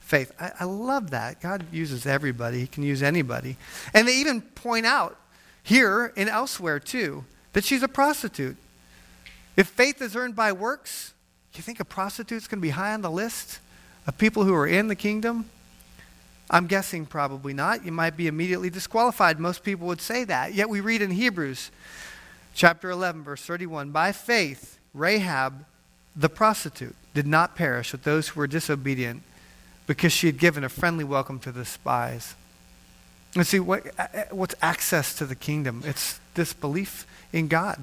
faith. 0.00 0.32
I, 0.40 0.52
I 0.60 0.64
love 0.64 1.10
that. 1.10 1.40
God 1.40 1.66
uses 1.72 2.06
everybody, 2.06 2.60
He 2.60 2.66
can 2.66 2.82
use 2.82 3.02
anybody. 3.02 3.56
And 3.92 4.08
they 4.08 4.16
even 4.16 4.40
point 4.40 4.86
out 4.86 5.18
here 5.62 6.12
and 6.16 6.28
elsewhere, 6.28 6.80
too, 6.80 7.24
that 7.52 7.64
she's 7.64 7.82
a 7.82 7.88
prostitute. 7.88 8.56
If 9.56 9.68
faith 9.68 10.00
is 10.00 10.16
earned 10.16 10.36
by 10.36 10.52
works, 10.52 11.12
you 11.58 11.62
think 11.62 11.80
a 11.80 11.84
prostitute's 11.84 12.46
going 12.46 12.60
to 12.60 12.62
be 12.62 12.70
high 12.70 12.94
on 12.94 13.02
the 13.02 13.10
list 13.10 13.58
of 14.06 14.16
people 14.16 14.44
who 14.44 14.54
are 14.54 14.66
in 14.66 14.88
the 14.88 14.94
kingdom? 14.94 15.50
I'm 16.50 16.66
guessing 16.66 17.04
probably 17.04 17.52
not. 17.52 17.84
You 17.84 17.92
might 17.92 18.16
be 18.16 18.26
immediately 18.26 18.70
disqualified. 18.70 19.38
Most 19.38 19.62
people 19.62 19.86
would 19.88 20.00
say 20.00 20.24
that. 20.24 20.54
Yet 20.54 20.68
we 20.68 20.80
read 20.80 21.02
in 21.02 21.10
Hebrews 21.10 21.70
chapter 22.54 22.90
11, 22.90 23.22
verse 23.22 23.42
31 23.42 23.90
By 23.90 24.12
faith, 24.12 24.78
Rahab, 24.94 25.64
the 26.16 26.28
prostitute, 26.28 26.96
did 27.14 27.26
not 27.26 27.54
perish 27.54 27.92
with 27.92 28.04
those 28.04 28.28
who 28.28 28.40
were 28.40 28.46
disobedient 28.46 29.22
because 29.86 30.12
she 30.12 30.26
had 30.26 30.38
given 30.38 30.64
a 30.64 30.68
friendly 30.68 31.04
welcome 31.04 31.38
to 31.40 31.52
the 31.52 31.64
spies. 31.64 32.34
And 33.34 33.46
see, 33.46 33.60
what, 33.60 33.86
uh, 33.98 34.06
uh, 34.14 34.22
what's 34.30 34.54
access 34.62 35.14
to 35.16 35.26
the 35.26 35.34
kingdom? 35.34 35.82
It's 35.84 36.18
this 36.34 36.52
belief 36.52 37.06
in 37.32 37.48
God. 37.48 37.82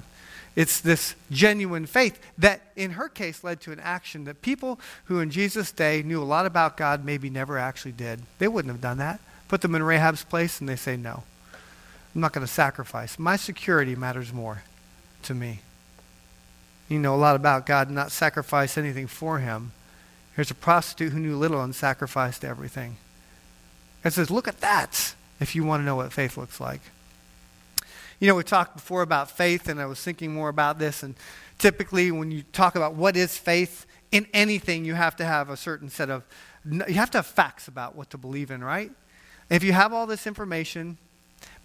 It's 0.56 0.80
this 0.80 1.14
genuine 1.30 1.84
faith 1.84 2.18
that, 2.38 2.62
in 2.74 2.92
her 2.92 3.10
case, 3.10 3.44
led 3.44 3.60
to 3.60 3.72
an 3.72 3.80
action 3.80 4.24
that 4.24 4.40
people 4.40 4.80
who 5.04 5.20
in 5.20 5.30
Jesus' 5.30 5.70
day 5.70 6.02
knew 6.02 6.20
a 6.20 6.24
lot 6.24 6.46
about 6.46 6.78
God 6.78 7.04
maybe 7.04 7.28
never 7.28 7.58
actually 7.58 7.92
did. 7.92 8.22
They 8.38 8.48
wouldn't 8.48 8.72
have 8.72 8.80
done 8.80 8.96
that. 8.96 9.20
Put 9.48 9.60
them 9.60 9.74
in 9.74 9.82
Rahab's 9.82 10.24
place, 10.24 10.58
and 10.58 10.68
they 10.68 10.76
say, 10.76 10.96
No, 10.96 11.24
I'm 12.14 12.22
not 12.22 12.32
going 12.32 12.44
to 12.46 12.52
sacrifice. 12.52 13.18
My 13.18 13.36
security 13.36 13.94
matters 13.94 14.32
more 14.32 14.62
to 15.24 15.34
me. 15.34 15.60
You 16.88 16.98
know 17.00 17.14
a 17.14 17.16
lot 17.16 17.36
about 17.36 17.66
God, 17.66 17.88
and 17.88 17.94
not 17.94 18.10
sacrifice 18.10 18.78
anything 18.78 19.06
for 19.06 19.40
him. 19.40 19.72
Here's 20.34 20.50
a 20.50 20.54
prostitute 20.54 21.12
who 21.12 21.20
knew 21.20 21.36
little 21.36 21.62
and 21.62 21.74
sacrificed 21.74 22.44
everything. 22.44 22.96
It 24.04 24.14
says, 24.14 24.30
Look 24.30 24.48
at 24.48 24.60
that 24.62 25.14
if 25.38 25.54
you 25.54 25.64
want 25.64 25.82
to 25.82 25.84
know 25.84 25.96
what 25.96 26.14
faith 26.14 26.38
looks 26.38 26.60
like. 26.60 26.80
You 28.18 28.28
know, 28.28 28.34
we 28.34 28.42
talked 28.42 28.76
before 28.76 29.02
about 29.02 29.30
faith, 29.30 29.68
and 29.68 29.80
I 29.80 29.86
was 29.86 30.00
thinking 30.00 30.32
more 30.32 30.48
about 30.48 30.78
this. 30.78 31.02
And 31.02 31.14
typically, 31.58 32.10
when 32.10 32.30
you 32.30 32.42
talk 32.52 32.74
about 32.74 32.94
what 32.94 33.16
is 33.16 33.36
faith 33.36 33.86
in 34.10 34.26
anything, 34.32 34.84
you 34.84 34.94
have 34.94 35.16
to 35.16 35.24
have 35.24 35.50
a 35.50 35.56
certain 35.56 35.90
set 35.90 36.08
of, 36.08 36.24
you 36.64 36.94
have 36.94 37.10
to 37.10 37.18
have 37.18 37.26
facts 37.26 37.68
about 37.68 37.94
what 37.94 38.10
to 38.10 38.18
believe 38.18 38.50
in, 38.50 38.64
right? 38.64 38.90
if 39.48 39.62
you 39.62 39.72
have 39.72 39.92
all 39.92 40.06
this 40.06 40.26
information, 40.26 40.98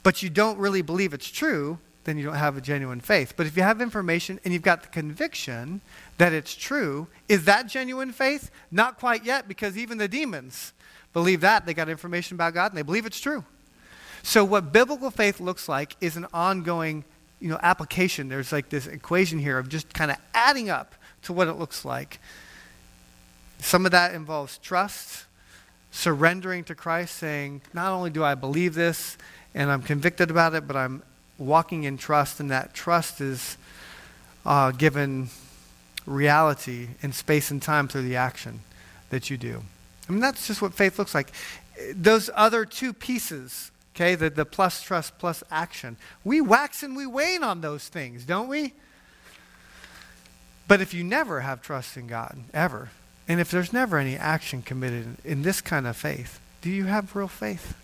but 0.03 0.21
you 0.21 0.29
don't 0.29 0.57
really 0.59 0.81
believe 0.81 1.13
it's 1.13 1.29
true, 1.29 1.79
then 2.03 2.17
you 2.17 2.23
don't 2.23 2.35
have 2.35 2.57
a 2.57 2.61
genuine 2.61 2.99
faith. 2.99 3.33
But 3.35 3.45
if 3.45 3.55
you 3.55 3.63
have 3.63 3.81
information 3.81 4.39
and 4.43 4.53
you've 4.53 4.63
got 4.63 4.83
the 4.83 4.89
conviction 4.89 5.81
that 6.17 6.33
it's 6.33 6.55
true, 6.55 7.07
is 7.27 7.45
that 7.45 7.67
genuine 7.67 8.11
faith? 8.11 8.49
Not 8.71 8.99
quite 8.99 9.23
yet, 9.23 9.47
because 9.47 9.77
even 9.77 9.97
the 9.97 10.07
demons 10.07 10.73
believe 11.13 11.41
that. 11.41 11.65
They 11.65 11.73
got 11.73 11.89
information 11.89 12.35
about 12.35 12.53
God 12.53 12.71
and 12.71 12.77
they 12.77 12.83
believe 12.83 13.05
it's 13.05 13.19
true. 13.19 13.43
So, 14.23 14.45
what 14.45 14.71
biblical 14.71 15.11
faith 15.11 15.39
looks 15.39 15.67
like 15.67 15.95
is 15.99 16.15
an 16.15 16.27
ongoing 16.33 17.03
you 17.39 17.49
know, 17.49 17.59
application. 17.61 18.29
There's 18.29 18.51
like 18.51 18.69
this 18.69 18.87
equation 18.87 19.39
here 19.39 19.57
of 19.57 19.67
just 19.67 19.93
kind 19.93 20.11
of 20.11 20.17
adding 20.33 20.69
up 20.69 20.93
to 21.23 21.33
what 21.33 21.47
it 21.47 21.53
looks 21.53 21.83
like. 21.83 22.19
Some 23.59 23.85
of 23.85 23.91
that 23.91 24.13
involves 24.13 24.57
trust, 24.59 25.25
surrendering 25.91 26.63
to 26.65 26.75
Christ, 26.75 27.15
saying, 27.15 27.61
Not 27.73 27.91
only 27.91 28.09
do 28.09 28.23
I 28.23 28.35
believe 28.35 28.75
this 28.75 29.17
and 29.53 29.71
I'm 29.71 29.81
convicted 29.81 30.31
about 30.31 30.53
it, 30.53 30.67
but 30.67 30.75
I'm 30.75 31.03
walking 31.37 31.83
in 31.83 31.97
trust, 31.97 32.39
and 32.39 32.51
that 32.51 32.73
trust 32.73 33.19
is 33.19 33.57
uh, 34.45 34.71
given 34.71 35.29
reality 36.05 36.89
in 37.01 37.11
space 37.11 37.51
and 37.51 37.61
time 37.61 37.87
through 37.87 38.03
the 38.03 38.15
action 38.15 38.61
that 39.09 39.29
you 39.29 39.37
do. 39.37 39.63
I 40.07 40.11
mean, 40.11 40.21
that's 40.21 40.47
just 40.47 40.61
what 40.61 40.73
faith 40.73 40.97
looks 40.97 41.13
like. 41.13 41.31
Those 41.93 42.29
other 42.35 42.65
two 42.65 42.93
pieces 42.93 43.70
Okay, 43.95 44.15
the, 44.15 44.29
the 44.29 44.45
plus 44.45 44.81
trust 44.81 45.17
plus 45.19 45.43
action. 45.51 45.97
We 46.23 46.41
wax 46.41 46.81
and 46.83 46.95
we 46.95 47.05
wane 47.05 47.43
on 47.43 47.61
those 47.61 47.87
things, 47.89 48.25
don't 48.25 48.47
we? 48.47 48.73
But 50.67 50.79
if 50.79 50.93
you 50.93 51.03
never 51.03 51.41
have 51.41 51.61
trust 51.61 51.97
in 51.97 52.07
God, 52.07 52.37
ever, 52.53 52.89
and 53.27 53.39
if 53.41 53.51
there's 53.51 53.73
never 53.73 53.97
any 53.97 54.15
action 54.15 54.61
committed 54.61 55.17
in 55.25 55.41
this 55.41 55.59
kind 55.59 55.85
of 55.85 55.97
faith, 55.97 56.39
do 56.61 56.69
you 56.69 56.85
have 56.85 57.15
real 57.15 57.27
faith? 57.27 57.75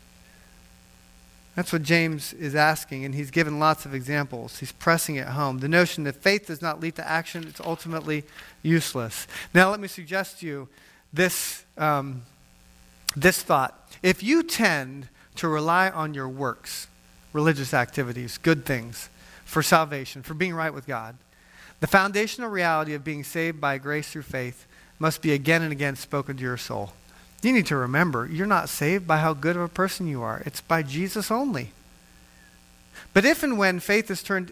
That's 1.56 1.74
what 1.74 1.82
James 1.82 2.34
is 2.34 2.54
asking, 2.54 3.04
and 3.04 3.16
he's 3.16 3.32
given 3.32 3.58
lots 3.58 3.86
of 3.86 3.94
examples. 3.96 4.60
He's 4.60 4.72
pressing 4.72 5.16
it 5.16 5.26
home. 5.26 5.58
The 5.58 5.68
notion 5.68 6.04
that 6.04 6.16
faith 6.16 6.48
does 6.48 6.62
not 6.62 6.80
lead 6.80 6.96
to 6.98 7.08
action, 7.10 7.48
it's 7.48 7.60
ultimately 7.60 8.24
useless. 8.62 9.28
Now, 9.56 9.72
let 9.72 9.80
me 9.80 9.88
suggest 9.88 10.40
to 10.40 10.46
you 10.46 10.70
this, 11.12 11.66
um, 11.76 12.22
this 13.16 13.42
thought. 13.42 13.92
If 14.04 14.22
you 14.22 14.44
tend 14.44 15.10
to 15.38 15.48
rely 15.48 15.90
on 15.90 16.14
your 16.14 16.30
works, 16.30 16.88
religious 17.34 17.74
activities, 17.74 18.38
good 18.38 18.66
things, 18.66 19.10
for 19.46 19.64
salvation, 19.64 20.24
for 20.24 20.34
being 20.34 20.54
right 20.54 20.74
with 20.74 20.88
God. 20.88 21.16
The 21.80 21.88
foundational 21.88 22.50
reality 22.50 22.94
of 22.94 23.04
being 23.04 23.24
saved 23.24 23.62
by 23.62 23.78
grace 23.78 24.10
through 24.10 24.24
faith 24.24 24.66
must 25.00 25.22
be 25.22 25.32
again 25.34 25.62
and 25.62 25.72
again 25.72 25.96
spoken 25.96 26.38
to 26.38 26.44
your 26.44 26.58
soul. 26.58 26.94
You 27.44 27.54
need 27.54 27.68
to 27.68 27.76
remember 27.76 28.26
you're 28.26 28.48
not 28.48 28.68
saved 28.68 29.08
by 29.08 29.18
how 29.18 29.34
good 29.34 29.56
of 29.56 29.62
a 29.62 29.68
person 29.68 30.08
you 30.08 30.22
are, 30.22 30.42
it's 30.46 30.62
by 30.62 30.84
Jesus 30.84 31.30
only. 31.32 31.72
But 33.14 33.26
if 33.26 33.44
and 33.44 33.58
when 33.58 33.80
faith 33.80 34.10
is 34.10 34.24
turned 34.24 34.52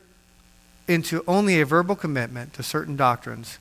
into 0.88 1.24
only 1.28 1.60
a 1.60 1.65
verbal 1.65 1.95
commitment 1.95 2.54
to 2.54 2.63
certain 2.63 2.95
doctrines, 2.95 3.58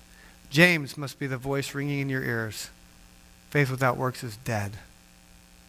James 0.51 0.97
must 0.97 1.19
be 1.19 1.27
the 1.27 1.39
voice 1.39 1.75
ringing 1.75 2.01
in 2.01 2.09
your 2.09 2.23
ears. 2.23 2.71
Faith 3.51 3.71
without 3.71 3.97
works 3.97 4.23
is 4.23 4.37
dead. 4.37 4.73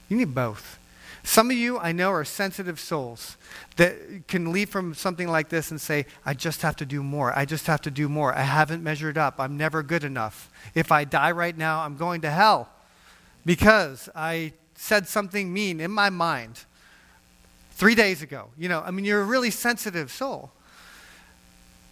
You 0.09 0.17
need 0.17 0.35
both. 0.35 0.77
Some 1.25 1.49
of 1.49 1.57
you 1.57 1.79
I 1.79 1.91
know 1.91 2.11
are 2.11 2.23
sensitive 2.23 2.79
souls 2.79 3.35
that 3.77 4.27
can 4.27 4.51
leave 4.51 4.69
from 4.69 4.93
something 4.93 5.27
like 5.27 5.49
this 5.49 5.71
and 5.71 5.81
say, 5.81 6.05
I 6.23 6.35
just 6.35 6.61
have 6.61 6.75
to 6.75 6.85
do 6.85 7.01
more. 7.01 7.35
I 7.35 7.45
just 7.45 7.65
have 7.65 7.81
to 7.81 7.91
do 7.91 8.07
more. 8.07 8.31
I 8.31 8.43
haven't 8.43 8.83
measured 8.83 9.17
up. 9.17 9.39
I'm 9.39 9.57
never 9.57 9.81
good 9.81 10.03
enough. 10.03 10.51
If 10.75 10.91
I 10.91 11.03
die 11.03 11.31
right 11.31 11.57
now, 11.57 11.79
I'm 11.81 11.97
going 11.97 12.21
to 12.21 12.29
hell 12.29 12.69
because 13.43 14.07
I 14.13 14.53
said 14.75 15.07
something 15.07 15.51
mean 15.51 15.79
in 15.79 15.89
my 15.89 16.11
mind 16.11 16.63
three 17.71 17.95
days 17.95 18.21
ago. 18.21 18.49
You 18.55 18.69
know, 18.69 18.83
I 18.85 18.91
mean, 18.91 19.03
you're 19.03 19.21
a 19.21 19.25
really 19.25 19.51
sensitive 19.51 20.11
soul. 20.11 20.51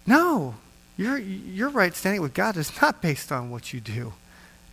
No, 0.06 0.54
your, 0.96 1.17
your 1.17 1.69
right 1.69 1.96
standing 1.96 2.22
with 2.22 2.36
God 2.36 2.56
is 2.56 2.72
not 2.84 3.02
based 3.02 3.32
on 3.32 3.50
what 3.50 3.74
you 3.74 3.82
do, 3.82 4.13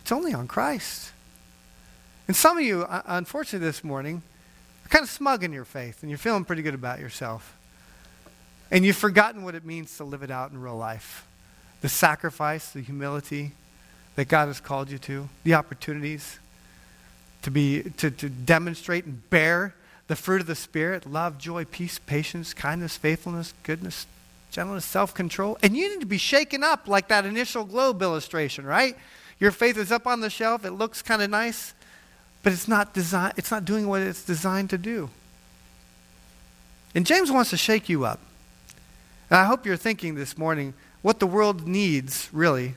it's 0.03 0.13
only 0.13 0.35
on 0.35 0.47
Christ. 0.47 1.13
And 2.29 2.37
some 2.37 2.59
of 2.59 2.63
you, 2.63 2.83
uh, 2.83 3.01
unfortunately, 3.07 3.67
this 3.67 3.83
morning, 3.83 4.23
kind 4.91 5.05
of 5.05 5.09
smug 5.09 5.43
in 5.45 5.53
your 5.53 5.65
faith 5.65 6.03
and 6.03 6.11
you're 6.11 6.19
feeling 6.19 6.45
pretty 6.45 6.63
good 6.63 6.75
about 6.75 6.99
yourself. 6.99 7.57
And 8.71 8.85
you've 8.85 8.97
forgotten 8.97 9.43
what 9.43 9.55
it 9.55 9.65
means 9.65 9.97
to 9.97 10.05
live 10.05 10.23
it 10.23 10.31
out 10.31 10.51
in 10.51 10.61
real 10.61 10.77
life 10.77 11.27
the 11.81 11.89
sacrifice, 11.89 12.71
the 12.71 12.81
humility 12.81 13.53
that 14.15 14.29
God 14.29 14.49
has 14.49 14.61
called 14.61 14.91
you 14.91 14.99
to, 14.99 15.31
the 15.45 15.55
opportunities 15.55 16.39
to, 17.43 17.51
be, 17.51 17.85
to, 17.97 18.11
to 18.11 18.29
demonstrate 18.29 19.07
and 19.07 19.29
bear 19.31 19.75
the 20.09 20.17
fruit 20.17 20.41
of 20.41 20.47
the 20.47 20.55
Spirit 20.55 21.07
love, 21.07 21.39
joy, 21.39 21.65
peace, 21.65 21.99
patience, 21.99 22.53
kindness, 22.53 22.97
faithfulness, 22.97 23.55
goodness, 23.63 24.07
gentleness, 24.51 24.85
self 24.85 25.15
control. 25.15 25.57
And 25.63 25.77
you 25.77 25.89
need 25.89 26.01
to 26.01 26.07
be 26.07 26.19
shaken 26.19 26.63
up 26.63 26.89
like 26.89 27.09
that 27.09 27.25
initial 27.25 27.65
globe 27.65 28.03
illustration, 28.03 28.67
right? 28.67 28.97
Your 29.39 29.53
faith 29.53 29.79
is 29.79 29.91
up 29.91 30.07
on 30.07 30.21
the 30.21 30.29
shelf, 30.29 30.65
it 30.65 30.73
looks 30.73 31.01
kind 31.01 31.23
of 31.23 31.31
nice, 31.31 31.73
but 32.43 32.53
it's 32.53 32.69
not, 32.69 32.95
design, 32.95 33.33
it's 33.37 33.51
not 33.51 33.65
doing 33.65 33.89
what 33.89 34.03
it's 34.03 34.25
designed 34.25 34.71
to 34.71 34.79
do. 34.79 35.11
And 36.95 37.07
James 37.07 37.31
wants 37.31 37.51
to 37.51 37.57
shake 37.57 37.89
you 37.89 38.05
up. 38.05 38.21
And 39.29 39.39
I 39.39 39.45
hope 39.45 39.65
you're 39.65 39.77
thinking 39.77 40.15
this 40.15 40.37
morning 40.37 40.75
what 41.03 41.21
the 41.21 41.27
world 41.27 41.67
needs, 41.67 42.29
really, 42.33 42.75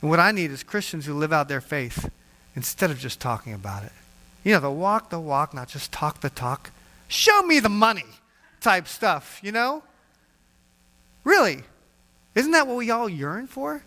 and 0.00 0.10
what 0.10 0.18
I 0.18 0.32
need 0.32 0.50
is 0.50 0.62
Christians 0.62 1.06
who 1.06 1.14
live 1.14 1.32
out 1.32 1.48
their 1.48 1.60
faith 1.60 2.10
instead 2.56 2.90
of 2.90 2.98
just 2.98 3.20
talking 3.20 3.54
about 3.54 3.84
it. 3.84 3.92
You 4.44 4.52
know, 4.54 4.60
the 4.60 4.70
walk 4.70 5.10
the 5.10 5.20
walk, 5.20 5.54
not 5.54 5.68
just 5.68 5.92
talk 5.92 6.20
the 6.20 6.30
talk. 6.30 6.70
Show 7.06 7.42
me 7.42 7.60
the 7.60 7.68
money 7.68 8.04
type 8.60 8.88
stuff, 8.88 9.38
you 9.42 9.52
know? 9.52 9.82
Really? 11.24 11.62
Isn't 12.34 12.52
that 12.52 12.66
what 12.66 12.76
we 12.76 12.90
all 12.90 13.08
yearn 13.08 13.46
for? 13.46 13.82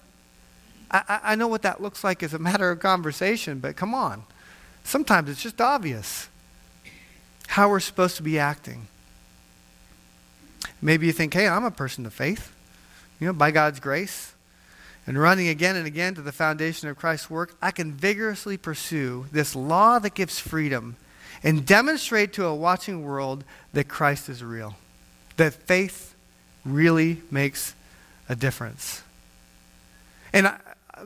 I, 0.90 1.04
I, 1.08 1.20
I 1.24 1.36
know 1.36 1.48
what 1.48 1.64
that 1.64 1.82
looks 1.82 2.04
like 2.04 2.24
as 2.24 2.34
a 2.34 2.40
matter 2.40 2.72
of 2.72 2.80
conversation, 2.80 3.60
but 3.60 3.76
come 3.76 3.94
on. 3.94 4.24
Sometimes 4.86 5.30
it's 5.32 5.42
just 5.42 5.60
obvious 5.60 6.30
how 7.48 7.70
we're 7.70 7.80
supposed 7.80 8.18
to 8.18 8.24
be 8.24 8.38
acting. 8.38 8.88
Maybe 10.80 11.08
you 11.08 11.12
think, 11.12 11.34
hey, 11.34 11.48
I'm 11.48 11.66
a 11.66 11.72
person 11.72 12.06
of 12.06 12.14
faith, 12.14 12.54
you 13.20 13.26
know, 13.26 13.34
by 13.34 13.50
God's 13.50 13.80
grace. 13.80 14.34
And 15.08 15.20
running 15.20 15.48
again 15.48 15.76
and 15.76 15.88
again 15.88 16.14
to 16.16 16.22
the 16.22 16.32
foundation 16.32 16.88
of 16.88 16.98
Christ's 16.98 17.32
work, 17.32 17.56
I 17.62 17.72
can 17.72 17.94
vigorously 17.94 18.58
pursue 18.58 19.26
this 19.32 19.56
law 19.56 19.98
that 20.00 20.14
gives 20.14 20.40
freedom 20.40 20.98
and 21.44 21.66
demonstrate 21.66 22.34
to 22.34 22.46
a 22.46 22.56
watching 22.56 23.04
world 23.04 23.44
that 23.74 23.88
Christ 23.88 24.30
is 24.30 24.44
real, 24.44 24.76
that 25.38 25.54
faith 25.54 26.16
really 26.64 27.22
makes 27.32 27.74
a 28.30 28.36
difference. 28.36 29.02
And 30.32 30.48
I, 30.48 30.58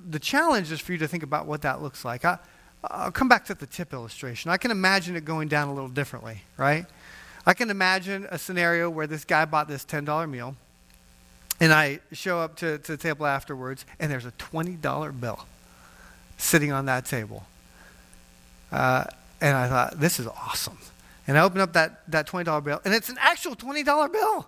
the 0.09 0.19
challenge 0.19 0.69
is 0.71 0.81
for 0.81 0.91
you 0.91 0.97
to 0.97 1.07
think 1.07 1.23
about 1.23 1.45
what 1.45 1.61
that 1.61 1.81
looks 1.81 2.03
like. 2.03 2.25
I, 2.25 2.39
I'll 2.83 3.11
come 3.11 3.27
back 3.27 3.45
to 3.45 3.53
the 3.53 3.67
tip 3.67 3.93
illustration. 3.93 4.51
I 4.51 4.57
can 4.57 4.71
imagine 4.71 5.15
it 5.15 5.25
going 5.25 5.47
down 5.47 5.67
a 5.67 5.73
little 5.73 5.89
differently, 5.89 6.43
right? 6.57 6.85
I 7.45 7.53
can 7.53 7.69
imagine 7.69 8.27
a 8.29 8.37
scenario 8.37 8.89
where 8.89 9.07
this 9.07 9.25
guy 9.25 9.45
bought 9.45 9.67
this 9.67 9.83
$10 9.85 10.29
meal 10.29 10.55
and 11.59 11.73
I 11.73 11.99
show 12.11 12.39
up 12.39 12.55
to, 12.57 12.77
to 12.77 12.91
the 12.93 12.97
table 12.97 13.25
afterwards, 13.25 13.85
and 13.99 14.11
there's 14.11 14.25
a 14.25 14.31
$20 14.31 15.19
bill 15.19 15.45
sitting 16.37 16.71
on 16.71 16.85
that 16.85 17.05
table. 17.05 17.45
Uh, 18.71 19.03
and 19.41 19.57
I 19.57 19.67
thought, 19.67 19.99
this 19.99 20.19
is 20.19 20.27
awesome. 20.27 20.77
And 21.27 21.37
I 21.37 21.41
open 21.41 21.59
up 21.59 21.73
that, 21.73 22.09
that 22.11 22.27
$20 22.27 22.63
bill, 22.63 22.81
and 22.85 22.93
it's 22.93 23.09
an 23.09 23.17
actual 23.19 23.55
$20 23.55 24.11
bill. 24.11 24.47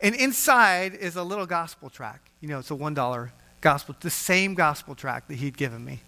And 0.00 0.14
inside 0.14 0.94
is 0.94 1.16
a 1.16 1.22
little 1.22 1.46
gospel 1.46 1.90
track. 1.90 2.20
You 2.40 2.48
know, 2.48 2.58
it's 2.58 2.70
a 2.70 2.74
$1 2.74 3.30
gospel, 3.60 3.94
the 4.00 4.10
same 4.10 4.54
gospel 4.54 4.94
track 4.94 5.28
that 5.28 5.36
he'd 5.36 5.56
given 5.56 5.84
me. 5.84 6.00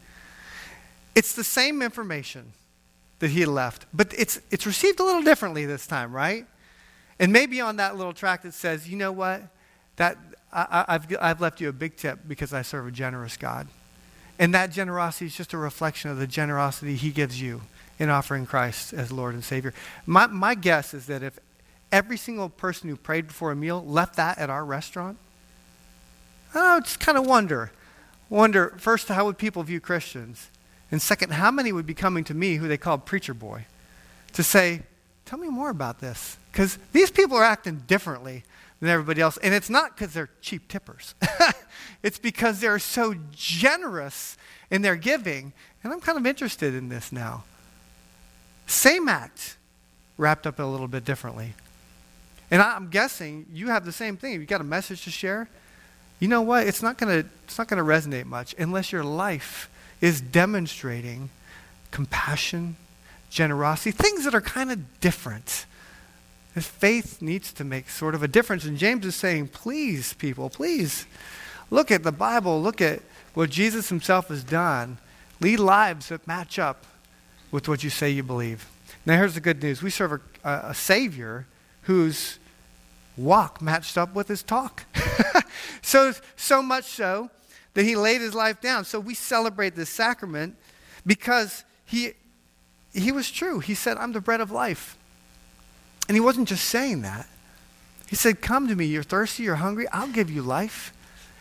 It's 1.18 1.32
the 1.32 1.42
same 1.42 1.82
information 1.82 2.52
that 3.18 3.32
he 3.32 3.44
left, 3.44 3.86
but 3.92 4.14
it's, 4.16 4.40
it's 4.52 4.66
received 4.66 5.00
a 5.00 5.02
little 5.02 5.24
differently 5.24 5.66
this 5.66 5.84
time, 5.84 6.12
right? 6.12 6.46
And 7.18 7.32
maybe 7.32 7.60
on 7.60 7.74
that 7.78 7.96
little 7.96 8.12
track 8.12 8.42
that 8.42 8.54
says, 8.54 8.88
you 8.88 8.96
know 8.96 9.10
what? 9.10 9.42
That, 9.96 10.16
I, 10.52 10.84
I've, 10.86 11.16
I've 11.20 11.40
left 11.40 11.60
you 11.60 11.70
a 11.70 11.72
big 11.72 11.96
tip 11.96 12.20
because 12.28 12.52
I 12.52 12.62
serve 12.62 12.86
a 12.86 12.92
generous 12.92 13.36
God. 13.36 13.66
And 14.38 14.54
that 14.54 14.70
generosity 14.70 15.26
is 15.26 15.36
just 15.36 15.52
a 15.54 15.58
reflection 15.58 16.08
of 16.08 16.18
the 16.18 16.26
generosity 16.28 16.94
He 16.94 17.10
gives 17.10 17.42
you 17.42 17.62
in 17.98 18.10
offering 18.10 18.46
Christ 18.46 18.92
as 18.92 19.10
Lord 19.10 19.34
and 19.34 19.42
Savior. 19.42 19.74
My, 20.06 20.28
my 20.28 20.54
guess 20.54 20.94
is 20.94 21.06
that 21.06 21.24
if 21.24 21.36
every 21.90 22.16
single 22.16 22.48
person 22.48 22.88
who 22.90 22.94
prayed 22.94 23.26
before 23.26 23.50
a 23.50 23.56
meal 23.56 23.84
left 23.84 24.14
that 24.18 24.38
at 24.38 24.50
our 24.50 24.64
restaurant, 24.64 25.18
I 26.54 26.78
just 26.78 27.00
kind 27.00 27.18
of 27.18 27.26
wonder. 27.26 27.72
Wonder, 28.30 28.76
first, 28.78 29.08
how 29.08 29.24
would 29.24 29.36
people 29.36 29.64
view 29.64 29.80
Christians? 29.80 30.48
And 30.90 31.02
second, 31.02 31.32
how 31.32 31.50
many 31.50 31.72
would 31.72 31.86
be 31.86 31.94
coming 31.94 32.24
to 32.24 32.34
me, 32.34 32.56
who 32.56 32.68
they 32.68 32.78
called 32.78 33.04
preacher 33.04 33.34
boy, 33.34 33.66
to 34.32 34.42
say, 34.42 34.82
Tell 35.24 35.38
me 35.38 35.48
more 35.48 35.68
about 35.68 36.00
this? 36.00 36.38
Because 36.50 36.78
these 36.92 37.10
people 37.10 37.36
are 37.36 37.44
acting 37.44 37.82
differently 37.86 38.44
than 38.80 38.88
everybody 38.88 39.20
else. 39.20 39.36
And 39.36 39.52
it's 39.52 39.68
not 39.68 39.94
because 39.94 40.14
they're 40.14 40.30
cheap 40.40 40.68
tippers, 40.68 41.14
it's 42.02 42.18
because 42.18 42.60
they're 42.60 42.78
so 42.78 43.14
generous 43.30 44.38
in 44.70 44.80
their 44.80 44.96
giving. 44.96 45.52
And 45.84 45.92
I'm 45.92 46.00
kind 46.00 46.16
of 46.16 46.26
interested 46.26 46.74
in 46.74 46.88
this 46.88 47.12
now. 47.12 47.44
Same 48.66 49.08
act, 49.08 49.56
wrapped 50.16 50.46
up 50.46 50.58
a 50.58 50.62
little 50.62 50.88
bit 50.88 51.04
differently. 51.04 51.52
And 52.50 52.62
I'm 52.62 52.88
guessing 52.88 53.46
you 53.52 53.68
have 53.68 53.84
the 53.84 53.92
same 53.92 54.16
thing. 54.16 54.32
You've 54.32 54.46
got 54.46 54.62
a 54.62 54.64
message 54.64 55.04
to 55.04 55.10
share, 55.10 55.48
you 56.20 56.28
know 56.28 56.42
what? 56.42 56.66
It's 56.66 56.82
not 56.82 56.98
going 56.98 57.22
to 57.22 57.28
it's 57.44 57.58
not 57.58 57.68
going 57.68 57.84
to 57.84 57.88
resonate 57.88 58.24
much 58.24 58.54
unless 58.58 58.92
your 58.92 59.04
life 59.04 59.68
is 60.00 60.20
demonstrating 60.20 61.30
compassion, 61.90 62.76
generosity, 63.30 63.90
things 63.90 64.24
that 64.24 64.34
are 64.34 64.40
kind 64.40 64.70
of 64.70 65.00
different 65.00 65.66
his 66.58 66.66
faith 66.66 67.22
needs 67.22 67.52
to 67.52 67.62
make 67.62 67.88
sort 67.88 68.16
of 68.16 68.22
a 68.24 68.28
difference. 68.28 68.64
And 68.64 68.76
James 68.76 69.06
is 69.06 69.14
saying, 69.14 69.48
please, 69.48 70.14
people, 70.14 70.50
please 70.50 71.06
look 71.70 71.92
at 71.92 72.02
the 72.02 72.10
Bible, 72.10 72.60
look 72.60 72.80
at 72.80 73.00
what 73.34 73.50
Jesus 73.50 73.88
himself 73.88 74.26
has 74.28 74.42
done. 74.42 74.98
Lead 75.40 75.60
lives 75.60 76.08
that 76.08 76.26
match 76.26 76.58
up 76.58 76.84
with 77.52 77.68
what 77.68 77.84
you 77.84 77.90
say 77.90 78.10
you 78.10 78.24
believe. 78.24 78.68
Now, 79.06 79.16
here's 79.16 79.34
the 79.34 79.40
good 79.40 79.62
news 79.62 79.82
we 79.82 79.90
serve 79.90 80.20
a, 80.42 80.50
a, 80.50 80.74
Savior 80.74 81.46
whose 81.82 82.40
walk 83.16 83.62
matched 83.62 83.96
up 83.96 84.14
with 84.14 84.26
his 84.26 84.42
talk. 84.42 84.84
so, 85.82 86.12
so 86.36 86.60
much 86.60 86.86
so 86.86 87.30
that 87.74 87.84
he 87.84 87.96
laid 87.96 88.20
his 88.20 88.34
life 88.34 88.60
down. 88.60 88.84
So 88.84 88.98
we 89.00 89.14
celebrate 89.14 89.76
this 89.76 89.90
sacrament 89.90 90.56
because 91.06 91.64
he, 91.84 92.12
he 92.92 93.12
was 93.12 93.30
true. 93.30 93.60
He 93.60 93.74
said, 93.74 93.96
I'm 93.96 94.12
the 94.12 94.20
bread 94.20 94.40
of 94.40 94.50
life. 94.50 94.96
And 96.08 96.16
he 96.16 96.20
wasn't 96.20 96.48
just 96.48 96.64
saying 96.64 97.02
that. 97.02 97.28
He 98.08 98.16
said, 98.16 98.40
Come 98.40 98.68
to 98.68 98.74
me. 98.74 98.86
You're 98.86 99.02
thirsty, 99.02 99.42
you're 99.42 99.56
hungry. 99.56 99.86
I'll 99.92 100.08
give 100.08 100.30
you 100.30 100.42
life. 100.42 100.94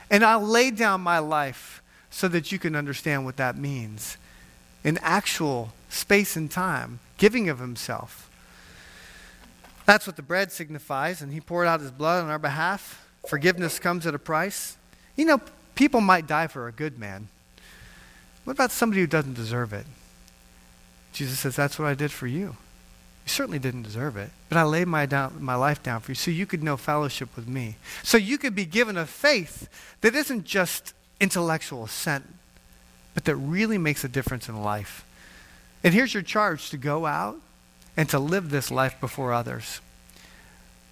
And 0.09 0.23
I'll 0.23 0.45
lay 0.45 0.71
down 0.71 1.01
my 1.01 1.19
life 1.19 1.81
so 2.09 2.27
that 2.27 2.51
you 2.51 2.59
can 2.59 2.75
understand 2.75 3.25
what 3.25 3.37
that 3.37 3.57
means 3.57 4.17
in 4.83 4.97
actual 5.01 5.73
space 5.89 6.35
and 6.35 6.49
time, 6.49 6.99
giving 7.17 7.49
of 7.49 7.59
himself. 7.59 8.29
That's 9.85 10.05
what 10.05 10.17
the 10.17 10.21
bread 10.21 10.51
signifies. 10.51 11.21
And 11.21 11.31
he 11.31 11.39
poured 11.39 11.67
out 11.67 11.79
his 11.79 11.91
blood 11.91 12.23
on 12.23 12.29
our 12.29 12.39
behalf. 12.39 13.09
Forgiveness 13.27 13.79
comes 13.79 14.05
at 14.05 14.13
a 14.13 14.19
price. 14.19 14.77
You 15.15 15.25
know, 15.25 15.41
people 15.77 16.01
might 16.01 16.27
die 16.27 16.47
for 16.47 16.67
a 16.67 16.71
good 16.71 16.99
man. 16.99 17.29
What 18.43 18.53
about 18.53 18.71
somebody 18.71 19.01
who 19.01 19.07
doesn't 19.07 19.35
deserve 19.35 19.73
it? 19.73 19.85
Jesus 21.13 21.39
says, 21.39 21.55
That's 21.55 21.77
what 21.77 21.87
I 21.87 21.93
did 21.93 22.11
for 22.11 22.27
you. 22.27 22.57
You 23.25 23.29
certainly 23.29 23.59
didn't 23.59 23.83
deserve 23.83 24.15
it, 24.15 24.29
but 24.47 24.57
I 24.57 24.63
laid 24.63 24.87
my, 24.87 25.05
down, 25.05 25.37
my 25.39 25.55
life 25.55 25.83
down 25.83 25.99
for 25.99 26.11
you 26.11 26.15
so 26.15 26.31
you 26.31 26.45
could 26.45 26.63
know 26.63 26.77
fellowship 26.77 27.35
with 27.35 27.47
me. 27.47 27.75
So 28.03 28.17
you 28.17 28.37
could 28.37 28.55
be 28.55 28.65
given 28.65 28.97
a 28.97 29.05
faith 29.05 29.67
that 30.01 30.15
isn't 30.15 30.45
just 30.45 30.93
intellectual 31.19 31.83
assent, 31.83 32.25
but 33.13 33.25
that 33.25 33.35
really 33.35 33.77
makes 33.77 34.03
a 34.03 34.07
difference 34.07 34.47
in 34.47 34.63
life. 34.63 35.05
And 35.83 35.93
here's 35.93 36.13
your 36.13 36.23
charge 36.23 36.69
to 36.69 36.77
go 36.77 37.05
out 37.05 37.37
and 37.97 38.07
to 38.09 38.19
live 38.19 38.49
this 38.49 38.71
life 38.71 38.97
before 39.01 39.33
others 39.33 39.81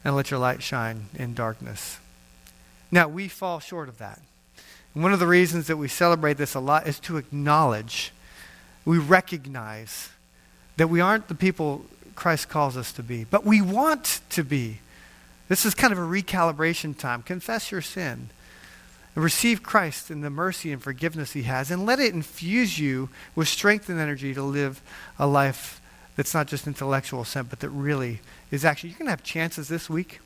and 0.04 0.16
let 0.16 0.30
your 0.30 0.40
light 0.40 0.62
shine 0.62 1.06
in 1.16 1.34
darkness. 1.34 2.00
Now, 2.92 3.08
we 3.08 3.28
fall 3.28 3.60
short 3.60 3.88
of 3.88 3.98
that. 4.00 4.20
And 4.96 5.04
one 5.04 5.14
of 5.14 5.20
the 5.20 5.28
reasons 5.28 5.68
that 5.68 5.78
we 5.78 5.88
celebrate 5.88 6.38
this 6.38 6.56
a 6.56 6.60
lot 6.60 6.88
is 6.88 7.00
to 7.02 7.18
acknowledge, 7.18 8.12
we 8.86 8.98
recognize 8.98 10.10
that 10.78 10.88
we 10.88 11.02
aren't 11.02 11.28
the 11.28 11.36
people 11.36 11.86
Christ 12.16 12.48
calls 12.50 12.78
us 12.78 12.94
to 12.94 13.04
be, 13.04 13.26
but 13.26 13.46
we 13.46 13.62
want 13.62 14.22
to 14.30 14.44
be. 14.44 14.80
This 15.50 15.66
is 15.66 15.76
kind 15.76 15.94
of 15.94 16.00
a 16.00 16.02
recalibration 16.02 16.98
time. 16.98 17.22
Confess 17.22 17.72
your 17.72 17.82
sin. 17.82 18.30
And 19.14 19.24
receive 19.24 19.64
Christ 19.64 20.10
and 20.10 20.24
the 20.24 20.30
mercy 20.30 20.72
and 20.72 20.82
forgiveness 20.82 21.34
he 21.34 21.44
has, 21.44 21.72
and 21.72 21.86
let 21.86 22.00
it 22.00 22.14
infuse 22.14 22.80
you 22.80 23.10
with 23.36 23.48
strength 23.48 23.90
and 23.90 24.00
energy 24.00 24.34
to 24.34 24.44
live 24.44 24.82
a 25.20 25.28
life 25.28 25.82
that's 26.16 26.34
not 26.34 26.48
just 26.48 26.68
intellectual 26.68 27.22
assent, 27.22 27.50
but 27.50 27.60
that 27.60 27.70
really 27.70 28.22
is 28.50 28.64
actually, 28.64 28.90
you're 28.90 29.00
going 29.00 29.08
to 29.08 29.12
have 29.12 29.24
chances 29.24 29.68
this 29.68 29.90
week. 29.90 30.20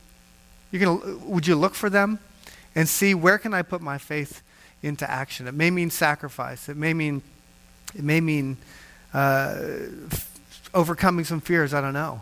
You're 0.71 0.81
going 0.81 1.01
to, 1.01 1.17
would 1.25 1.47
you 1.47 1.55
look 1.55 1.73
for 1.73 1.89
them 1.89 2.19
and 2.75 2.87
see 2.87 3.15
where 3.15 3.39
can 3.39 3.53
I 3.53 3.63
put 3.63 3.81
my 3.81 3.97
faith 3.97 4.43
into 4.81 5.09
action? 5.09 5.47
It 5.47 5.53
may 5.53 5.71
mean 5.71 5.89
sacrifice. 5.89 6.69
It 6.69 6.77
may 6.77 6.93
mean, 6.93 7.21
it 7.95 8.03
may 8.03 8.21
mean 8.21 8.57
uh, 9.13 9.61
overcoming 10.73 11.25
some 11.25 11.41
fears. 11.41 11.73
I 11.73 11.81
don't 11.81 11.93
know. 11.93 12.21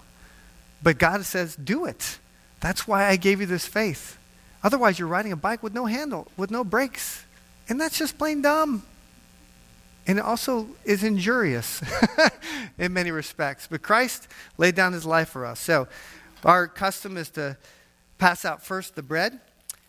But 0.82 0.98
God 0.98 1.26
says, 1.26 1.56
do 1.56 1.86
it. 1.86 2.20
That's 2.60 2.88
why 2.88 3.08
I 3.08 3.16
gave 3.16 3.40
you 3.40 3.46
this 3.46 3.66
faith. 3.66 4.18
Otherwise, 4.64 5.00
you're 5.00 5.08
riding 5.08 5.32
a 5.32 5.38
bike 5.38 5.64
with 5.64 5.74
no 5.74 5.86
handle, 5.86 6.28
with 6.38 6.52
no 6.52 6.64
brakes. 6.64 7.24
And 7.70 7.80
that's 7.80 7.98
just 7.98 8.18
plain 8.18 8.42
dumb. 8.42 8.84
And 10.08 10.20
it 10.20 10.26
also 10.26 10.68
is 10.86 11.04
injurious 11.04 11.82
in 12.78 12.94
many 12.94 13.12
respects. 13.12 13.68
But 13.70 13.82
Christ 13.82 14.28
laid 14.58 14.74
down 14.74 14.94
his 14.94 15.06
life 15.06 15.30
for 15.30 15.46
us. 15.46 15.60
So 15.60 15.88
our 16.46 16.68
custom 16.68 17.18
is 17.18 17.30
to 17.32 17.58
pass 18.18 18.46
out 18.46 18.64
first 18.64 18.96
the 18.96 19.04
bread 19.04 19.40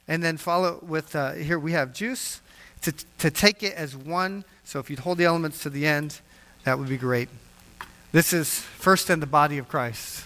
and 0.09 0.23
then 0.23 0.37
follow 0.37 0.81
with 0.83 1.14
uh, 1.14 1.33
here 1.33 1.59
we 1.59 1.73
have 1.73 1.93
juice 1.93 2.41
to, 2.83 2.93
to 3.18 3.31
take 3.31 3.62
it 3.62 3.74
as 3.74 3.97
one. 3.97 4.45
So 4.64 4.79
if 4.79 4.91
you'd 4.91 5.01
hold 5.01 5.18
the 5.18 5.24
elements 5.24 5.62
to 5.62 5.70
the 5.70 5.87
end, 5.87 6.20
that 6.64 6.79
would 6.79 6.89
be 6.89 6.99
great. 6.99 7.29
This 8.12 8.33
is 8.33 8.61
first 8.61 9.11
in 9.11 9.20
the 9.20 9.26
body 9.26 9.59
of 9.59 9.68
Christ. 9.68 10.24